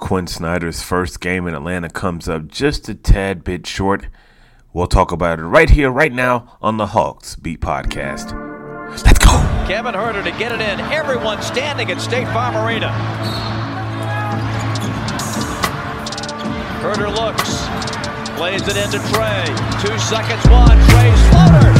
Quin 0.00 0.26
Snyder's 0.26 0.82
first 0.82 1.20
game 1.20 1.46
in 1.46 1.54
Atlanta 1.54 1.88
comes 1.88 2.28
up 2.28 2.48
just 2.48 2.88
a 2.88 2.94
tad 2.94 3.44
bit 3.44 3.66
short. 3.66 4.08
We'll 4.72 4.86
talk 4.86 5.12
about 5.12 5.38
it 5.38 5.42
right 5.42 5.68
here, 5.68 5.90
right 5.90 6.12
now 6.12 6.56
on 6.62 6.78
the 6.78 6.86
Hawks 6.86 7.36
Beat 7.36 7.60
Podcast. 7.60 8.32
Let's 8.90 9.18
go. 9.18 9.30
Kevin 9.68 9.94
Huerter 9.94 10.24
to 10.24 10.30
get 10.38 10.52
it 10.52 10.60
in. 10.60 10.80
Everyone 10.80 11.40
standing 11.42 11.90
at 11.90 12.00
State 12.00 12.26
Farm 12.28 12.56
Arena. 12.56 12.88
Huerter 16.80 17.14
looks, 17.14 17.66
plays 18.36 18.62
it 18.62 18.76
into 18.76 18.98
Trae. 19.12 19.46
Two 19.82 19.96
seconds, 19.98 20.48
one. 20.48 20.78
Trae's 20.88 21.28
floater. 21.28 21.79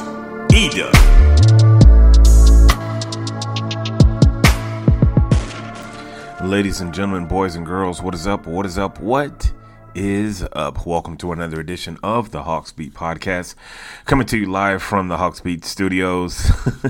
Ladies 6.43 6.81
and 6.81 6.93
gentlemen, 6.93 7.25
boys 7.25 7.55
and 7.55 7.65
girls, 7.65 8.01
what 8.01 8.13
is 8.13 8.27
up? 8.27 8.45
What 8.45 8.65
is 8.65 8.77
up? 8.77 8.99
What 8.99 9.53
is 9.95 10.45
up? 10.51 10.85
Welcome 10.85 11.15
to 11.19 11.31
another 11.31 11.61
edition 11.61 11.97
of 12.03 12.31
the 12.31 12.43
Hawks 12.43 12.73
Beat 12.73 12.93
Podcast. 12.93 13.55
Coming 14.03 14.27
to 14.27 14.37
you 14.37 14.51
live 14.51 14.83
from 14.83 15.07
the 15.07 15.15
Hawks 15.15 15.39
Beat 15.39 15.63
Studios 15.63 16.49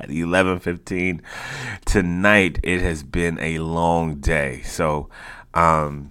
at 0.00 0.08
11:15 0.08 1.20
tonight. 1.84 2.58
It 2.64 2.80
has 2.80 3.04
been 3.04 3.38
a 3.38 3.60
long 3.60 4.16
day. 4.16 4.62
So, 4.62 5.08
um 5.54 6.10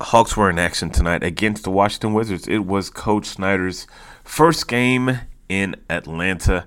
Hawks 0.00 0.36
were 0.36 0.50
in 0.50 0.58
action 0.58 0.90
tonight 0.90 1.22
against 1.22 1.64
the 1.64 1.70
Washington 1.70 2.12
Wizards. 2.12 2.46
It 2.46 2.66
was 2.66 2.90
Coach 2.90 3.24
Snyder's 3.24 3.86
first 4.22 4.68
game 4.68 5.20
in 5.48 5.76
Atlanta. 5.88 6.66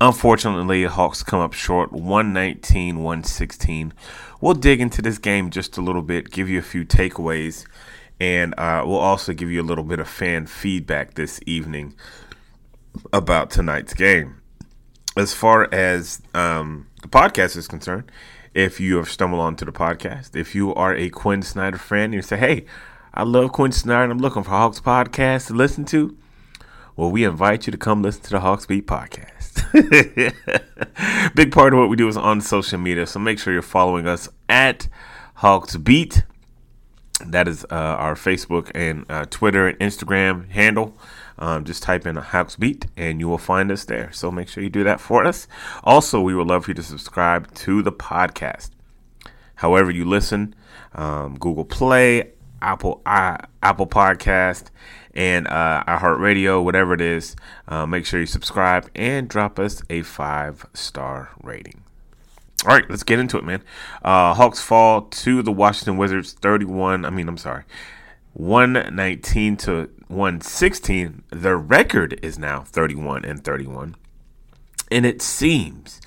Unfortunately, 0.00 0.84
the 0.84 0.90
Hawks 0.90 1.22
come 1.22 1.40
up 1.40 1.52
short 1.52 1.92
119 1.92 2.98
116. 2.98 3.92
We'll 4.40 4.54
dig 4.54 4.80
into 4.80 5.02
this 5.02 5.18
game 5.18 5.50
just 5.50 5.76
a 5.76 5.80
little 5.80 6.02
bit, 6.02 6.30
give 6.30 6.48
you 6.48 6.58
a 6.58 6.62
few 6.62 6.84
takeaways, 6.84 7.66
and 8.20 8.54
uh, 8.58 8.84
we'll 8.86 8.98
also 8.98 9.32
give 9.32 9.50
you 9.50 9.60
a 9.60 9.64
little 9.64 9.84
bit 9.84 9.98
of 9.98 10.08
fan 10.08 10.46
feedback 10.46 11.14
this 11.14 11.40
evening 11.46 11.94
about 13.12 13.50
tonight's 13.50 13.94
game. 13.94 14.40
As 15.16 15.34
far 15.34 15.68
as 15.74 16.22
um, 16.32 16.86
the 17.02 17.08
podcast 17.08 17.56
is 17.56 17.66
concerned, 17.66 18.10
if 18.54 18.78
you 18.80 18.96
have 18.96 19.08
stumbled 19.08 19.40
onto 19.40 19.64
the 19.64 19.72
podcast, 19.72 20.36
if 20.36 20.54
you 20.54 20.72
are 20.74 20.94
a 20.94 21.10
Quin 21.10 21.42
Snyder 21.42 21.78
fan 21.78 22.04
and 22.04 22.14
you 22.14 22.22
say, 22.22 22.36
hey, 22.36 22.66
I 23.12 23.24
love 23.24 23.52
Quin 23.52 23.72
Snyder, 23.72 24.04
and 24.04 24.12
I'm 24.12 24.18
looking 24.18 24.44
for 24.44 24.50
Hawks 24.50 24.80
podcast 24.80 25.48
to 25.48 25.54
listen 25.54 25.84
to, 25.86 26.16
well, 26.98 27.12
we 27.12 27.22
invite 27.22 27.64
you 27.68 27.70
to 27.70 27.78
come 27.78 28.02
listen 28.02 28.22
to 28.22 28.30
the 28.30 28.40
Hawks 28.40 28.66
Beat 28.66 28.88
podcast. 28.88 29.54
Big 31.36 31.52
part 31.52 31.72
of 31.72 31.78
what 31.78 31.88
we 31.88 31.94
do 31.94 32.08
is 32.08 32.16
on 32.16 32.40
social 32.40 32.76
media, 32.80 33.06
so 33.06 33.20
make 33.20 33.38
sure 33.38 33.52
you're 33.52 33.62
following 33.62 34.08
us 34.08 34.28
at 34.48 34.88
Hawks 35.34 35.76
Beat. 35.76 36.24
That 37.24 37.46
is 37.46 37.64
uh, 37.70 37.76
our 37.76 38.16
Facebook 38.16 38.72
and 38.74 39.06
uh, 39.08 39.26
Twitter 39.30 39.68
and 39.68 39.78
Instagram 39.78 40.50
handle. 40.50 40.98
Um, 41.38 41.64
just 41.64 41.84
type 41.84 42.04
in 42.04 42.16
Hawks 42.16 42.56
Beat 42.56 42.86
and 42.96 43.20
you 43.20 43.28
will 43.28 43.38
find 43.38 43.70
us 43.70 43.84
there. 43.84 44.10
So 44.10 44.32
make 44.32 44.48
sure 44.48 44.64
you 44.64 44.68
do 44.68 44.82
that 44.82 45.00
for 45.00 45.24
us. 45.24 45.46
Also, 45.84 46.20
we 46.20 46.34
would 46.34 46.48
love 46.48 46.64
for 46.64 46.72
you 46.72 46.74
to 46.74 46.82
subscribe 46.82 47.54
to 47.54 47.80
the 47.80 47.92
podcast. 47.92 48.70
However, 49.54 49.92
you 49.92 50.04
listen, 50.04 50.52
um, 50.96 51.38
Google 51.38 51.64
Play, 51.64 52.32
Apple 52.60 53.02
I, 53.06 53.44
Apple 53.62 53.86
Podcast, 53.86 54.70
and 55.18 55.48
uh, 55.48 55.82
iHeartRadio, 55.88 56.62
whatever 56.62 56.94
it 56.94 57.00
is. 57.00 57.34
Uh, 57.66 57.84
make 57.86 58.06
sure 58.06 58.20
you 58.20 58.26
subscribe 58.26 58.88
and 58.94 59.28
drop 59.28 59.58
us 59.58 59.82
a 59.90 60.02
five 60.02 60.64
star 60.74 61.30
rating. 61.42 61.82
All 62.64 62.76
right, 62.76 62.88
let's 62.88 63.02
get 63.02 63.18
into 63.18 63.36
it, 63.36 63.44
man. 63.44 63.62
Uh, 64.00 64.32
Hawks 64.34 64.60
fall 64.60 65.02
to 65.02 65.42
the 65.42 65.50
Washington 65.50 65.96
Wizards 65.96 66.34
31. 66.34 67.04
I 67.04 67.10
mean, 67.10 67.28
I'm 67.28 67.36
sorry, 67.36 67.64
119 68.34 69.56
to 69.58 69.90
116. 70.06 71.24
Their 71.30 71.58
record 71.58 72.18
is 72.22 72.38
now 72.38 72.62
31 72.62 73.24
and 73.24 73.42
31. 73.42 73.96
And 74.92 75.04
it 75.04 75.20
seems 75.20 76.00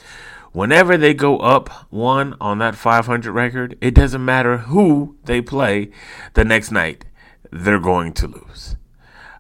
whenever 0.53 0.95
they 0.95 1.13
go 1.13 1.37
up 1.39 1.67
one 1.91 2.35
on 2.39 2.59
that 2.59 2.75
500 2.75 3.29
record, 3.29 3.77
it 3.81 3.93
doesn't 3.93 4.23
matter 4.23 4.57
who 4.57 5.17
they 5.25 5.41
play 5.41 5.91
the 6.33 6.45
next 6.45 6.71
night, 6.71 7.03
they're 7.51 7.77
going 7.77 8.13
to 8.13 8.27
lose. 8.27 8.77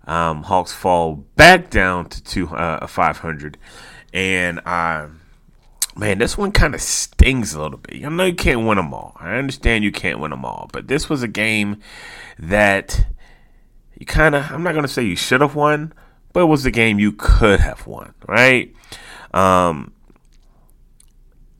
Um, 0.05 0.43
Hawks 0.43 0.73
fall 0.73 1.25
back 1.35 1.69
down 1.69 2.09
to 2.09 2.23
two, 2.23 2.49
uh, 2.49 2.85
500. 2.87 3.57
And, 4.13 4.59
uh, 4.65 5.07
man, 5.95 6.17
this 6.17 6.37
one 6.37 6.51
kind 6.51 6.73
of 6.73 6.81
stings 6.81 7.53
a 7.53 7.61
little 7.61 7.77
bit. 7.77 8.03
I 8.03 8.09
know 8.09 8.25
you 8.25 8.35
can't 8.35 8.65
win 8.65 8.77
them 8.77 8.93
all. 8.93 9.15
I 9.19 9.35
understand 9.35 9.83
you 9.83 9.91
can't 9.91 10.19
win 10.19 10.31
them 10.31 10.45
all. 10.45 10.69
But 10.73 10.87
this 10.87 11.09
was 11.09 11.23
a 11.23 11.27
game 11.27 11.79
that 12.39 13.05
you 13.97 14.05
kind 14.05 14.35
of, 14.35 14.51
I'm 14.51 14.63
not 14.63 14.71
going 14.71 14.85
to 14.85 14.91
say 14.91 15.03
you 15.03 15.15
should 15.15 15.41
have 15.41 15.55
won, 15.55 15.93
but 16.33 16.41
it 16.41 16.45
was 16.45 16.65
a 16.65 16.71
game 16.71 16.99
you 16.99 17.11
could 17.11 17.59
have 17.59 17.85
won, 17.85 18.13
right? 18.27 18.73
Um, 19.33 19.93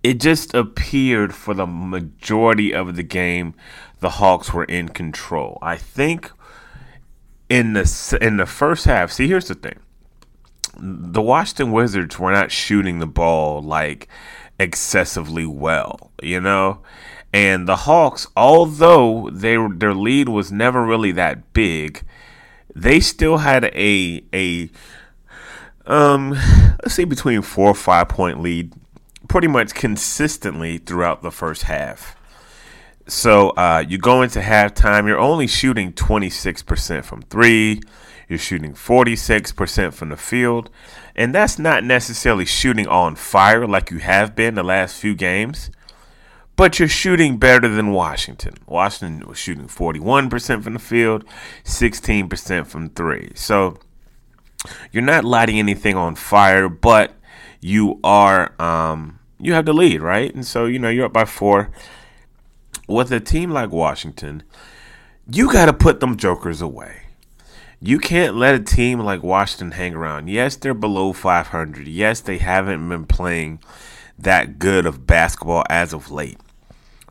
it 0.04 0.20
just 0.20 0.54
appeared 0.54 1.36
for 1.36 1.54
the 1.54 1.68
majority 1.68 2.74
of 2.74 2.96
the 2.96 3.04
game 3.04 3.54
the 4.00 4.10
Hawks 4.10 4.52
were 4.52 4.64
in 4.64 4.90
control. 4.90 5.60
I 5.62 5.78
think 5.78 6.32
in 7.52 7.74
the 7.74 8.18
in 8.22 8.38
the 8.38 8.46
first 8.46 8.86
half, 8.86 9.12
see 9.12 9.28
here's 9.28 9.50
the 9.50 9.56
thing. 9.56 9.78
The 10.80 11.22
Washington 11.22 11.74
Wizards 11.74 12.18
were 12.18 12.32
not 12.32 12.50
shooting 12.50 13.00
the 13.00 13.06
ball 13.06 13.62
like 13.62 14.08
excessively 14.58 15.46
well, 15.46 16.12
you 16.24 16.40
know? 16.40 16.80
And 17.34 17.68
the 17.68 17.76
Hawks, 17.76 18.26
although 18.38 19.30
they 19.34 19.58
their 19.68 19.94
lead 19.94 20.30
was 20.30 20.50
never 20.50 20.86
really 20.86 21.12
that 21.12 21.52
big, 21.52 22.04
they 22.74 23.02
still 23.02 23.40
had 23.40 23.66
a 23.66 24.24
a 24.34 24.70
um 25.86 26.32
let's 26.32 26.94
say 26.94 27.04
between 27.04 27.42
4 27.42 27.68
or 27.68 27.76
5 27.76 28.08
point 28.08 28.40
lead 28.40 28.72
pretty 29.28 29.50
much 29.50 29.74
consistently 29.74 30.78
throughout 30.78 31.22
the 31.22 31.32
first 31.32 31.64
half. 31.64 32.16
So 33.12 33.50
uh, 33.50 33.84
you 33.86 33.98
go 33.98 34.22
into 34.22 34.40
halftime, 34.40 35.06
you're 35.06 35.20
only 35.20 35.46
shooting 35.46 35.92
26% 35.92 37.04
from 37.04 37.24
three, 37.24 37.82
you're 38.30 38.40
shooting 38.40 38.72
46% 38.72 39.94
from 39.94 40.08
the 40.08 40.16
field, 40.16 40.70
and 41.14 41.36
that's 41.36 41.60
not 41.60 41.84
necessarily 41.84 42.46
shooting 42.46 42.88
on 42.88 43.18
fire 43.18 43.68
like 43.68 43.92
you 43.92 43.98
have 43.98 44.34
been 44.34 44.56
the 44.56 44.64
last 44.64 44.96
few 44.96 45.14
games, 45.14 45.72
but 46.56 46.80
you're 46.80 46.88
shooting 46.88 47.36
better 47.36 47.68
than 47.68 47.92
Washington. 47.92 48.54
Washington 48.66 49.28
was 49.28 49.38
shooting 49.38 49.68
41% 49.68 50.64
from 50.64 50.72
the 50.72 50.80
field, 50.80 51.26
16% 51.66 52.66
from 52.66 52.92
three. 52.92 53.34
So 53.36 53.78
you're 54.94 55.04
not 55.04 55.26
lighting 55.26 55.60
anything 55.60 55.98
on 55.98 56.16
fire, 56.16 56.70
but 56.70 57.12
you 57.60 58.00
are 58.06 58.54
um, 58.58 59.20
you 59.38 59.52
have 59.52 59.66
the 59.66 59.74
lead, 59.74 60.02
right? 60.02 60.34
And 60.34 60.48
so 60.48 60.64
you 60.64 60.80
know 60.80 60.88
you're 60.88 61.08
up 61.08 61.14
by 61.14 61.26
four. 61.26 61.72
With 62.88 63.12
a 63.12 63.20
team 63.20 63.52
like 63.52 63.72
Washington, 63.72 64.44
you 65.30 65.52
got 65.52 65.66
to 65.66 65.74
put 65.74 66.00
them 66.00 66.18
jokers 66.18 66.62
away. 66.62 67.04
you 67.84 67.98
can't 67.98 68.36
let 68.36 68.54
a 68.54 68.60
team 68.60 69.00
like 69.00 69.24
Washington 69.24 69.72
hang 69.72 69.96
around. 69.96 70.30
Yes, 70.30 70.56
they're 70.56 70.74
below 70.76 71.14
500. 71.14 71.88
Yes, 71.88 72.20
they 72.20 72.38
haven't 72.38 72.88
been 72.88 73.06
playing 73.06 73.60
that 74.20 74.60
good 74.60 74.86
of 74.86 75.08
basketball 75.08 75.64
as 75.68 75.92
of 75.92 76.12
late. 76.12 76.38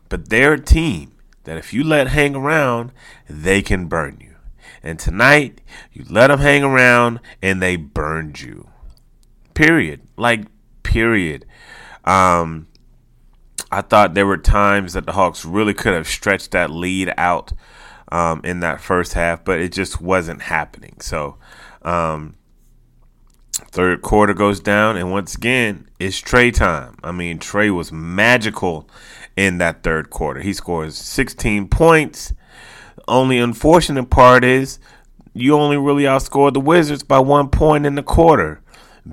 But 0.07 0.29
they're 0.29 0.53
a 0.53 0.61
team 0.61 1.11
that 1.43 1.57
if 1.57 1.73
you 1.73 1.83
let 1.83 2.07
hang 2.07 2.35
around, 2.35 2.91
they 3.29 3.61
can 3.61 3.87
burn 3.87 4.17
you. 4.21 4.35
And 4.81 4.97
tonight, 4.97 5.59
you 5.91 6.05
let 6.09 6.27
them 6.27 6.39
hang 6.39 6.63
around 6.63 7.19
and 7.41 7.61
they 7.61 7.75
burned 7.75 8.39
you. 8.39 8.69
Period. 9.53 10.01
Like, 10.15 10.45
period. 10.83 11.45
Um, 12.05 12.67
I 13.71 13.81
thought 13.81 14.13
there 14.13 14.25
were 14.25 14.37
times 14.37 14.93
that 14.93 15.05
the 15.05 15.13
Hawks 15.13 15.45
really 15.45 15.73
could 15.73 15.93
have 15.93 16.07
stretched 16.07 16.51
that 16.51 16.69
lead 16.69 17.13
out 17.17 17.53
um, 18.11 18.41
in 18.43 18.59
that 18.59 18.81
first 18.81 19.13
half, 19.13 19.45
but 19.45 19.59
it 19.59 19.71
just 19.71 20.01
wasn't 20.01 20.41
happening. 20.41 20.97
So, 20.99 21.37
um, 21.83 22.35
third 23.71 24.01
quarter 24.01 24.33
goes 24.33 24.59
down, 24.59 24.97
and 24.97 25.11
once 25.11 25.35
again, 25.35 25.87
it's 25.99 26.21
Trae 26.21 26.53
time. 26.53 26.97
I 27.03 27.11
mean, 27.11 27.39
Trae 27.39 27.73
was 27.73 27.91
magical 27.91 28.89
in 29.37 29.59
that 29.59 29.83
third 29.83 30.09
quarter. 30.09 30.41
He 30.41 30.53
scores 30.53 30.97
16 30.97 31.69
points. 31.69 32.33
Only 33.07 33.39
unfortunate 33.39 34.09
part 34.09 34.43
is 34.43 34.79
you 35.33 35.55
only 35.55 35.77
really 35.77 36.03
outscored 36.03 36.53
the 36.53 36.59
Wizards 36.59 37.03
by 37.03 37.19
one 37.19 37.49
point 37.49 37.85
in 37.85 37.95
the 37.95 38.03
quarter. 38.03 38.61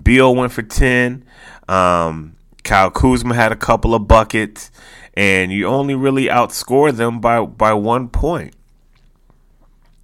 Beal 0.02 0.34
went 0.34 0.52
for 0.52 0.62
10. 0.62 1.24
Um, 1.68 2.36
Kyle 2.64 2.90
Kuzma 2.90 3.34
had 3.34 3.52
a 3.52 3.56
couple 3.56 3.94
of 3.94 4.08
buckets, 4.08 4.70
and 5.14 5.52
you 5.52 5.66
only 5.66 5.94
really 5.94 6.26
outscored 6.26 6.96
them 6.96 7.20
by, 7.20 7.44
by 7.44 7.72
one 7.72 8.08
point 8.08 8.54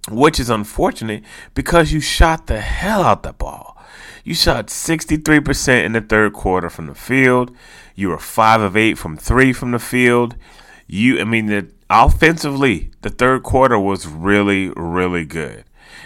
which 0.09 0.39
is 0.39 0.49
unfortunate 0.49 1.23
because 1.53 1.91
you 1.91 1.99
shot 1.99 2.47
the 2.47 2.61
hell 2.61 3.03
out 3.03 3.23
the 3.23 3.33
ball. 3.33 3.77
You 4.23 4.33
shot 4.33 4.67
63% 4.67 5.85
in 5.85 5.93
the 5.93 6.01
third 6.01 6.33
quarter 6.33 6.69
from 6.69 6.87
the 6.87 6.95
field. 6.95 7.55
You 7.95 8.09
were 8.09 8.17
5 8.17 8.61
of 8.61 8.77
8 8.77 8.97
from 8.97 9.17
3 9.17 9.53
from 9.53 9.71
the 9.71 9.79
field. 9.79 10.35
You 10.87 11.19
I 11.19 11.23
mean 11.23 11.47
the 11.47 11.67
offensively, 11.89 12.91
the 13.01 13.09
third 13.09 13.43
quarter 13.43 13.79
was 13.79 14.07
really 14.07 14.69
really 14.69 15.25
good. 15.25 15.63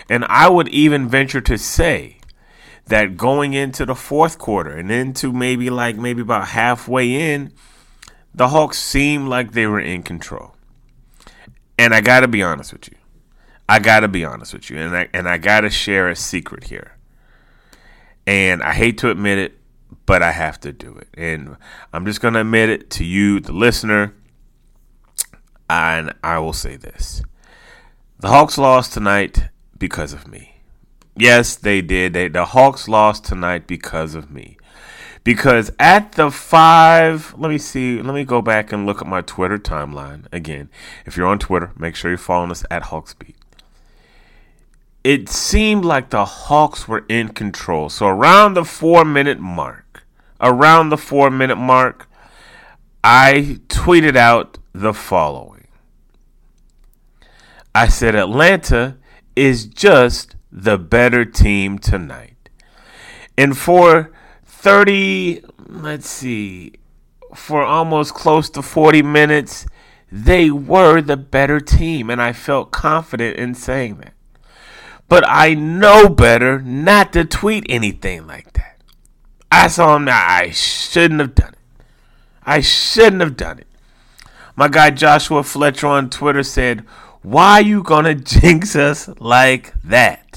And 0.09 0.25
I 0.25 0.49
would 0.49 0.67
even 0.69 1.07
venture 1.07 1.41
to 1.41 1.57
say 1.57 2.18
that 2.89 3.17
going 3.17 3.53
into 3.53 3.85
the 3.85 3.95
fourth 3.95 4.37
quarter 4.37 4.71
and 4.71 4.91
into 4.91 5.31
maybe 5.31 5.69
like 5.69 5.95
maybe 5.95 6.21
about 6.21 6.49
halfway 6.49 7.33
in, 7.33 7.51
the 8.35 8.49
Hawks 8.49 8.77
seemed 8.77 9.27
like 9.27 9.53
they 9.53 9.65
were 9.65 9.79
in 9.79 10.03
control. 10.03 10.55
And 11.77 11.93
I 11.93 12.01
got 12.01 12.19
to 12.19 12.27
be 12.27 12.43
honest 12.43 12.73
with 12.73 12.89
you. 12.89 12.99
I 13.69 13.77
gotta 13.77 14.07
be 14.07 14.25
honest 14.25 14.53
with 14.53 14.71
you, 14.71 14.79
and 14.79 14.97
I 14.97 15.09
and 15.13 15.29
I 15.29 15.37
gotta 15.37 15.69
share 15.69 16.09
a 16.09 16.15
secret 16.15 16.63
here. 16.63 16.97
And 18.25 18.63
I 18.63 18.73
hate 18.73 18.97
to 18.99 19.11
admit 19.11 19.37
it, 19.37 19.59
but 20.07 20.23
I 20.23 20.31
have 20.31 20.59
to 20.61 20.71
do 20.71 20.97
it. 20.97 21.07
And 21.13 21.55
I'm 21.93 22.03
just 22.03 22.19
gonna 22.19 22.41
admit 22.41 22.69
it 22.69 22.89
to 22.91 23.05
you, 23.05 23.39
the 23.39 23.51
listener. 23.51 24.15
And 25.69 26.15
I 26.23 26.39
will 26.39 26.53
say 26.53 26.77
this: 26.77 27.21
the 28.17 28.29
Hawks 28.29 28.57
lost 28.57 28.91
tonight 28.91 29.49
because 29.77 30.13
of 30.13 30.27
me. 30.27 30.58
Yes, 31.19 31.55
they 31.55 31.81
did. 31.81 32.13
They, 32.13 32.27
the 32.27 32.45
Hawks 32.45 32.87
lost 32.87 33.25
tonight 33.25 33.67
because 33.67 34.15
of 34.15 34.31
me. 34.31 34.57
Because 35.23 35.71
at 35.77 36.13
the 36.13 36.31
five, 36.31 37.35
let 37.37 37.49
me 37.49 37.57
see, 37.57 38.01
let 38.01 38.15
me 38.15 38.23
go 38.23 38.41
back 38.41 38.71
and 38.71 38.85
look 38.85 39.01
at 39.01 39.07
my 39.07 39.21
Twitter 39.21 39.57
timeline 39.57 40.25
again. 40.31 40.69
If 41.05 41.17
you're 41.17 41.27
on 41.27 41.39
Twitter, 41.39 41.71
make 41.77 41.95
sure 41.95 42.09
you're 42.09 42.17
following 42.17 42.51
us 42.51 42.63
at 42.71 42.83
Hawksbeat 42.83 43.35
it 45.03 45.29
seemed 45.29 45.85
like 45.85 46.09
the 46.09 46.25
Hawks 46.25 46.87
were 46.87 47.05
in 47.09 47.29
control. 47.29 47.89
So 47.89 48.07
around 48.07 48.53
the 48.53 48.65
four 48.65 49.05
minute 49.05 49.39
mark, 49.39 50.03
around 50.41 50.89
the 50.89 50.97
four 50.97 51.29
minute 51.29 51.55
mark, 51.55 52.07
I 53.03 53.59
tweeted 53.67 54.15
out 54.15 54.57
the 54.73 54.93
following. 54.93 55.67
I 57.73 57.87
said 57.87 58.15
Atlanta 58.15 58.97
is 59.35 59.65
just 59.65 60.35
the 60.51 60.77
better 60.77 61.25
team 61.25 61.79
tonight. 61.79 62.49
And 63.37 63.57
for 63.57 64.11
30, 64.45 65.43
let's 65.67 66.09
see, 66.09 66.73
for 67.33 67.63
almost 67.63 68.13
close 68.13 68.49
to 68.51 68.61
40 68.61 69.01
minutes, 69.01 69.65
they 70.11 70.49
were 70.49 71.01
the 71.01 71.17
better 71.17 71.59
team. 71.59 72.09
And 72.09 72.21
I 72.21 72.33
felt 72.33 72.71
confident 72.71 73.37
in 73.37 73.53
saying 73.53 73.97
that. 73.97 74.13
But 75.07 75.23
I 75.27 75.55
know 75.55 76.07
better 76.07 76.61
not 76.61 77.13
to 77.13 77.25
tweet 77.25 77.65
anything 77.67 78.27
like 78.27 78.53
that. 78.53 78.81
I 79.51 79.67
saw 79.67 79.95
him 79.95 80.05
now. 80.05 80.23
I 80.27 80.51
shouldn't 80.51 81.19
have 81.19 81.33
done 81.33 81.53
it. 81.53 81.83
I 82.43 82.61
shouldn't 82.61 83.21
have 83.21 83.35
done 83.35 83.59
it. 83.59 83.67
My 84.55 84.67
guy 84.67 84.91
Joshua 84.91 85.43
Fletcher 85.43 85.87
on 85.87 86.09
Twitter 86.09 86.43
said, 86.43 86.81
Why 87.21 87.53
are 87.53 87.61
you 87.61 87.81
going 87.81 88.05
to 88.05 88.15
jinx 88.15 88.75
us 88.75 89.09
like 89.19 89.73
that? 89.83 90.28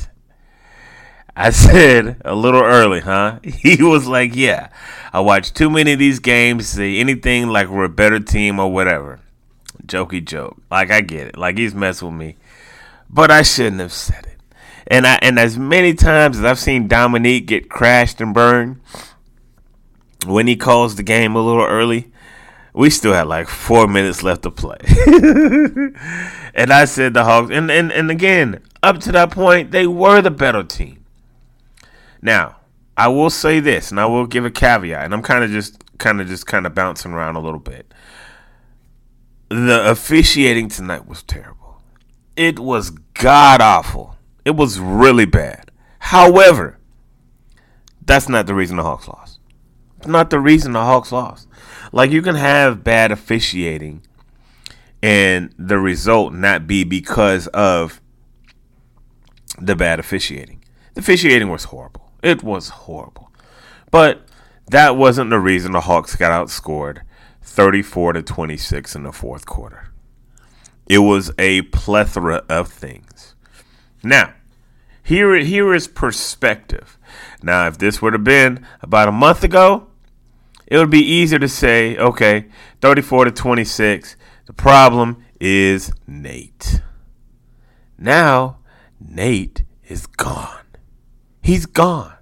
I 1.35 1.51
said 1.51 2.21
a 2.25 2.35
little 2.35 2.63
early, 2.63 3.01
huh? 3.01 3.39
He 3.43 3.83
was 3.83 4.07
like, 4.07 4.35
Yeah, 4.35 4.69
I 5.13 5.21
watched 5.21 5.55
too 5.55 5.71
many 5.71 5.93
of 5.93 5.99
these 5.99 6.19
games 6.19 6.71
to 6.71 6.77
say 6.77 6.99
anything 6.99 7.49
like 7.49 7.69
we're 7.69 7.85
a 7.85 7.89
better 7.89 8.21
team 8.21 8.59
or 8.59 8.73
whatever. 8.73 9.21
Jokey 9.87 10.25
joke. 10.25 10.61
Like, 10.71 10.91
I 10.91 11.01
get 11.01 11.27
it. 11.27 11.37
Like, 11.37 11.59
he's 11.59 11.75
messing 11.75 12.09
with 12.09 12.17
me. 12.17 12.37
But 13.11 13.31
I 13.31 13.43
shouldn't 13.43 13.81
have 13.81 13.93
said 13.93 14.27
it. 14.27 14.39
And 14.87 15.07
I 15.07 15.19
and 15.23 15.39
as 15.39 15.59
many 15.59 15.95
times 15.95 16.39
as 16.39 16.45
I've 16.45 16.59
seen 16.59 16.89
Dominique 16.89 17.47
get 17.47 17.71
crashed 17.71 18.21
and 18.21 18.35
burned 18.35 18.81
when 20.27 20.47
he 20.47 20.57
calls 20.57 20.97
the 20.97 21.03
game 21.03 21.35
a 21.37 21.41
little 21.41 21.65
early, 21.65 22.11
we 22.73 22.91
still 22.91 23.13
had 23.13 23.27
like 23.27 23.49
four 23.49 23.87
minutes 23.87 24.23
left 24.23 24.43
to 24.43 24.51
play. 24.51 24.79
and 26.55 26.73
I 26.73 26.85
said 26.85 27.15
the 27.15 27.25
Hawks 27.25 27.51
and, 27.53 27.71
and, 27.71 27.93
and 27.93 28.11
again, 28.11 28.63
up 28.83 28.99
to 29.01 29.13
that 29.13 29.31
point, 29.31 29.71
they 29.71 29.87
were 29.87 30.21
the 30.21 30.31
better 30.31 30.63
team. 30.63 31.02
Now, 32.23 32.57
I 32.97 33.09
will 33.09 33.31
say 33.31 33.61
this, 33.61 33.91
and 33.91 33.99
I 33.99 34.07
will 34.07 34.27
give 34.27 34.45
a 34.45 34.51
caveat, 34.51 35.05
and 35.05 35.13
I'm 35.13 35.23
kind 35.23 35.43
of 35.43 35.51
just 35.51 35.83
kind 35.99 36.21
of 36.21 36.29
just 36.29 36.47
kind 36.47 36.67
of 36.67 36.75
bouncing 36.75 37.13
around 37.13 37.37
a 37.37 37.41
little 37.41 37.61
bit. 37.61 37.93
The 39.49 39.91
officiating 39.91 40.69
tonight 40.69 41.07
was 41.07 41.23
terrible. 41.23 41.83
It 42.37 42.59
was 42.59 42.91
god 42.91 43.61
awful. 43.61 44.17
It 44.45 44.53
was 44.53 44.79
really 44.79 45.27
bad. 45.27 45.71
However, 45.99 46.79
that's 48.05 48.29
not 48.29 48.47
the 48.47 48.55
reason 48.55 48.77
the 48.77 48.83
Hawks 48.83 49.09
lost. 49.09 49.39
It's 49.99 50.07
not 50.07 50.31
the 50.31 50.41
reason 50.41 50.73
the 50.73 50.81
Hawks 50.81 51.13
lost. 51.13 51.47
Like 51.93 52.11
you 52.11 52.23
can 52.23 52.35
have 52.35 52.83
bad 52.83 53.13
officiating 53.13 54.03
and 55.03 55.55
the 55.59 55.79
result 55.79 56.33
not 56.33 56.67
be 56.67 56.85
because 56.85 57.47
of 57.49 58.01
the 59.61 59.77
bad 59.77 60.01
officiating. 60.01 60.65
The 60.95 61.01
officiating 61.01 61.51
was 61.51 61.65
horrible. 61.65 62.02
It 62.23 62.43
was 62.43 62.69
horrible. 62.69 63.33
But 63.91 64.27
that 64.69 64.97
wasn't 64.97 65.31
the 65.31 65.41
reason 65.41 65.73
the 65.73 65.83
Hawks 65.83 66.17
got 66.17 66.31
outscored 66.31 67.03
34 67.43 68.15
to 68.15 68.23
26 68.23 68.95
in 68.95 69.03
the 69.03 69.13
fourth 69.13 69.45
quarter. 69.45 69.89
It 70.87 70.99
was 70.99 71.33
a 71.39 71.63
plethora 71.63 72.45
of 72.49 72.69
things. 72.69 73.35
Now, 74.03 74.35
here, 75.03 75.37
here 75.37 75.75
is 75.75 75.89
perspective. 75.89 76.99
Now, 77.43 77.67
if 77.67 77.79
this 77.79 78.01
would 78.01 78.13
have 78.13 78.25
been 78.25 78.67
about 78.81 79.09
a 79.09 79.13
month 79.13 79.43
ago, 79.43 79.89
it 80.67 80.79
would 80.79 80.91
be 80.91 81.05
easier 81.05 81.39
to 81.39 81.49
say, 81.49 81.97
okay, 81.97 82.47
34 82.81 83.27
to 83.27 83.31
26. 83.31 84.17
The 84.47 84.53
problem 84.53 85.25
is 85.41 85.93
Nate. 86.07 86.81
Now, 87.99 88.59
Nate 89.01 89.65
is 89.85 90.07
gone. 90.07 90.62
He's 91.43 91.67
gone. 91.67 92.15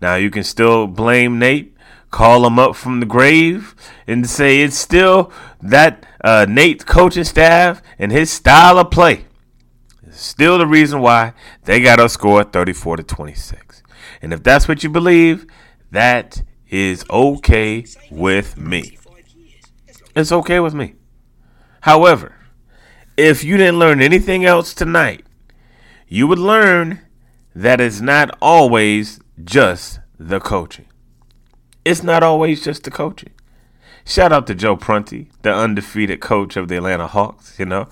Now, 0.00 0.16
you 0.16 0.30
can 0.30 0.44
still 0.44 0.86
blame 0.86 1.38
Nate, 1.38 1.74
call 2.10 2.46
him 2.46 2.58
up 2.58 2.76
from 2.76 3.00
the 3.00 3.06
grave, 3.06 3.74
and 4.06 4.28
say 4.28 4.60
it's 4.60 4.76
still 4.76 5.32
that 5.62 6.04
uh, 6.22 6.44
Nate's 6.48 6.84
coaching 6.84 7.24
staff 7.24 7.80
and 7.98 8.12
his 8.12 8.30
style 8.30 8.78
of 8.78 8.90
play. 8.90 9.24
Still 10.10 10.58
the 10.58 10.66
reason 10.66 11.00
why 11.00 11.32
they 11.64 11.80
got 11.80 11.98
us 11.98 12.12
score 12.12 12.44
34 12.44 12.98
to 12.98 13.02
26. 13.02 13.82
And 14.20 14.32
if 14.32 14.42
that's 14.42 14.68
what 14.68 14.82
you 14.82 14.90
believe, 14.90 15.46
that 15.90 16.42
is 16.68 17.04
okay 17.10 17.84
with 18.10 18.56
me. 18.56 18.98
It's 20.14 20.32
okay 20.32 20.60
with 20.60 20.74
me. 20.74 20.94
However, 21.80 22.36
if 23.16 23.44
you 23.44 23.56
didn't 23.56 23.78
learn 23.78 24.00
anything 24.00 24.44
else 24.44 24.72
tonight, 24.72 25.24
you 26.08 26.26
would 26.26 26.38
learn 26.38 27.00
that 27.54 27.80
it's 27.80 28.00
not 28.00 28.36
always 28.40 29.20
just 29.42 30.00
the 30.18 30.40
coaching. 30.40 30.86
It's 31.84 32.02
not 32.02 32.22
always 32.22 32.64
just 32.64 32.84
the 32.84 32.90
coaching. 32.90 33.32
Shout 34.06 34.32
out 34.32 34.46
to 34.48 34.54
Joe 34.54 34.76
Prunty, 34.76 35.30
the 35.42 35.54
undefeated 35.54 36.20
coach 36.20 36.56
of 36.56 36.68
the 36.68 36.76
Atlanta 36.76 37.06
Hawks. 37.06 37.58
You 37.58 37.64
know, 37.64 37.88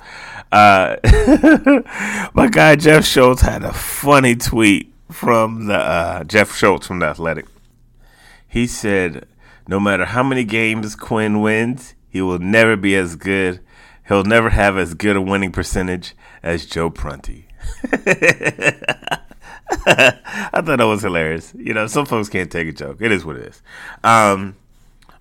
uh, 0.50 0.96
my 2.34 2.48
guy 2.48 2.76
Jeff 2.76 3.06
Schultz 3.06 3.40
had 3.40 3.62
a 3.62 3.72
funny 3.72 4.36
tweet 4.36 4.92
from 5.10 5.66
the 5.66 5.78
uh, 5.78 6.24
Jeff 6.24 6.54
Schultz 6.54 6.86
from 6.86 6.98
the 6.98 7.06
Athletic. 7.06 7.46
He 8.46 8.66
said, 8.66 9.26
"No 9.66 9.80
matter 9.80 10.04
how 10.04 10.22
many 10.22 10.44
games 10.44 10.94
Quin 10.96 11.40
wins, 11.40 11.94
he 12.10 12.20
will 12.20 12.38
never 12.38 12.76
be 12.76 12.94
as 12.94 13.16
good. 13.16 13.60
He'll 14.08 14.24
never 14.24 14.50
have 14.50 14.76
as 14.76 14.92
good 14.92 15.16
a 15.16 15.22
winning 15.22 15.52
percentage 15.52 16.14
as 16.42 16.66
Joe 16.66 16.90
Prunty." 16.90 17.46
I 19.86 20.60
thought 20.62 20.78
that 20.78 20.84
was 20.84 21.02
hilarious. 21.02 21.52
You 21.56 21.74
know, 21.74 21.86
some 21.86 22.06
folks 22.06 22.28
can't 22.28 22.50
take 22.50 22.68
a 22.68 22.72
joke. 22.72 22.98
It 23.00 23.12
is 23.12 23.24
what 23.24 23.36
it 23.36 23.46
is. 23.46 23.62
Um, 24.04 24.56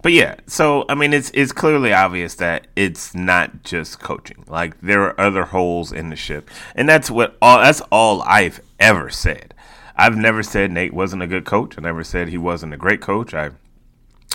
but 0.01 0.13
yeah, 0.13 0.35
so 0.47 0.85
I 0.89 0.95
mean, 0.95 1.13
it's 1.13 1.31
it's 1.33 1.51
clearly 1.51 1.93
obvious 1.93 2.35
that 2.35 2.67
it's 2.75 3.13
not 3.13 3.63
just 3.63 3.99
coaching. 3.99 4.43
Like 4.47 4.79
there 4.81 5.03
are 5.03 5.19
other 5.19 5.45
holes 5.45 5.91
in 5.91 6.09
the 6.09 6.15
ship, 6.15 6.49
and 6.75 6.89
that's 6.89 7.11
what 7.11 7.37
all 7.41 7.59
that's 7.59 7.81
all 7.91 8.23
I've 8.23 8.61
ever 8.79 9.09
said. 9.09 9.53
I've 9.95 10.17
never 10.17 10.41
said 10.41 10.71
Nate 10.71 10.93
wasn't 10.93 11.21
a 11.21 11.27
good 11.27 11.45
coach. 11.45 11.77
I 11.77 11.81
never 11.81 12.03
said 12.03 12.29
he 12.29 12.37
wasn't 12.37 12.73
a 12.73 12.77
great 12.77 13.01
coach. 13.01 13.33
I 13.33 13.51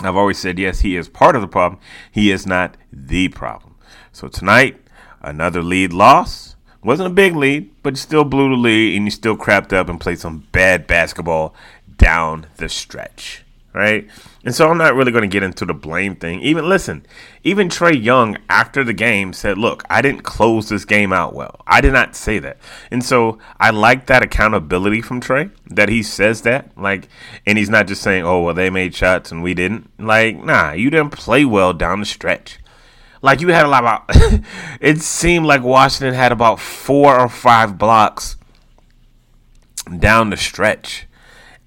I've 0.01 0.15
always 0.15 0.37
said 0.37 0.59
yes, 0.59 0.81
he 0.81 0.95
is 0.95 1.09
part 1.09 1.35
of 1.35 1.41
the 1.41 1.47
problem. 1.47 1.81
He 2.11 2.31
is 2.31 2.45
not 2.45 2.77
the 2.91 3.29
problem. 3.29 3.75
So 4.11 4.27
tonight, 4.27 4.79
another 5.21 5.61
lead 5.61 5.91
loss. 5.91 6.55
Wasn't 6.87 7.07
a 7.07 7.13
big 7.13 7.35
lead, 7.35 7.69
but 7.83 7.93
you 7.93 7.97
still 7.97 8.23
blew 8.23 8.47
the 8.49 8.55
lead, 8.55 8.95
and 8.95 9.03
you 9.03 9.11
still 9.11 9.35
crapped 9.35 9.73
up 9.73 9.89
and 9.89 9.99
played 9.99 10.19
some 10.19 10.47
bad 10.53 10.87
basketball 10.87 11.53
down 11.97 12.45
the 12.55 12.69
stretch 12.69 13.43
right? 13.77 14.07
And 14.43 14.55
so 14.55 14.69
I'm 14.69 14.77
not 14.77 14.95
really 14.95 15.11
going 15.11 15.23
to 15.23 15.27
get 15.27 15.43
into 15.43 15.65
the 15.65 15.73
blame 15.73 16.15
thing. 16.15 16.41
Even 16.41 16.67
listen, 16.67 17.05
even 17.43 17.69
Trae 17.69 18.01
Young 18.01 18.37
after 18.49 18.83
the 18.83 18.93
game 18.93 19.33
said, 19.33 19.57
"Look, 19.57 19.83
I 19.89 20.01
didn't 20.01 20.23
close 20.23 20.69
this 20.69 20.83
game 20.83 21.13
out 21.13 21.35
well. 21.35 21.61
I 21.67 21.81
did 21.81 21.93
not 21.93 22.15
say 22.15 22.39
that." 22.39 22.57
And 22.89 23.03
so 23.03 23.37
I 23.59 23.69
like 23.69 24.07
that 24.07 24.23
accountability 24.23 25.01
from 25.01 25.21
Trae 25.21 25.51
that 25.67 25.89
he 25.89 26.01
says 26.01 26.41
that, 26.41 26.71
like, 26.75 27.07
and 27.45 27.57
he's 27.57 27.69
not 27.69 27.87
just 27.87 28.01
saying, 28.01 28.25
"Oh, 28.25 28.41
well, 28.41 28.53
they 28.55 28.69
made 28.69 28.95
shots 28.95 29.31
and 29.31 29.43
we 29.43 29.53
didn't." 29.53 29.89
Like, 29.99 30.43
nah, 30.43 30.71
you 30.71 30.89
didn't 30.89 31.11
play 31.11 31.45
well 31.45 31.73
down 31.73 31.99
the 31.99 32.05
stretch. 32.05 32.57
Like 33.21 33.41
you 33.41 33.49
had 33.49 33.65
a 33.65 33.69
lot 33.69 33.83
about. 33.83 34.03
it 34.81 35.01
seemed 35.01 35.45
like 35.45 35.63
Washington 35.63 36.13
had 36.13 36.31
about 36.31 36.59
four 36.59 37.19
or 37.19 37.29
five 37.29 37.77
blocks 37.77 38.37
down 39.99 40.29
the 40.29 40.37
stretch 40.37 41.07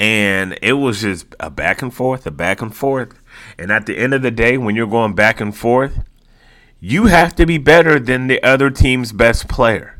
and 0.01 0.59
it 0.63 0.73
was 0.73 1.03
just 1.03 1.27
a 1.39 1.51
back 1.51 1.83
and 1.83 1.93
forth, 1.93 2.27
a 2.27 2.31
back 2.31 2.63
and 2.63 2.75
forth. 2.75 3.13
And 3.59 3.71
at 3.71 3.85
the 3.85 3.99
end 3.99 4.15
of 4.15 4.23
the 4.23 4.31
day, 4.31 4.57
when 4.57 4.75
you're 4.75 4.87
going 4.87 5.15
back 5.15 5.41
and 5.41 5.55
forth, 5.55 6.03
you 6.81 7.07
have 7.07 7.37
to 7.37 7.45
be 7.45 7.59
better 7.59 8.01
than 8.01 8.27
the 8.27 8.43
other 8.43 8.71
team's 8.71 9.13
best 9.13 9.47
player. 9.47 10.00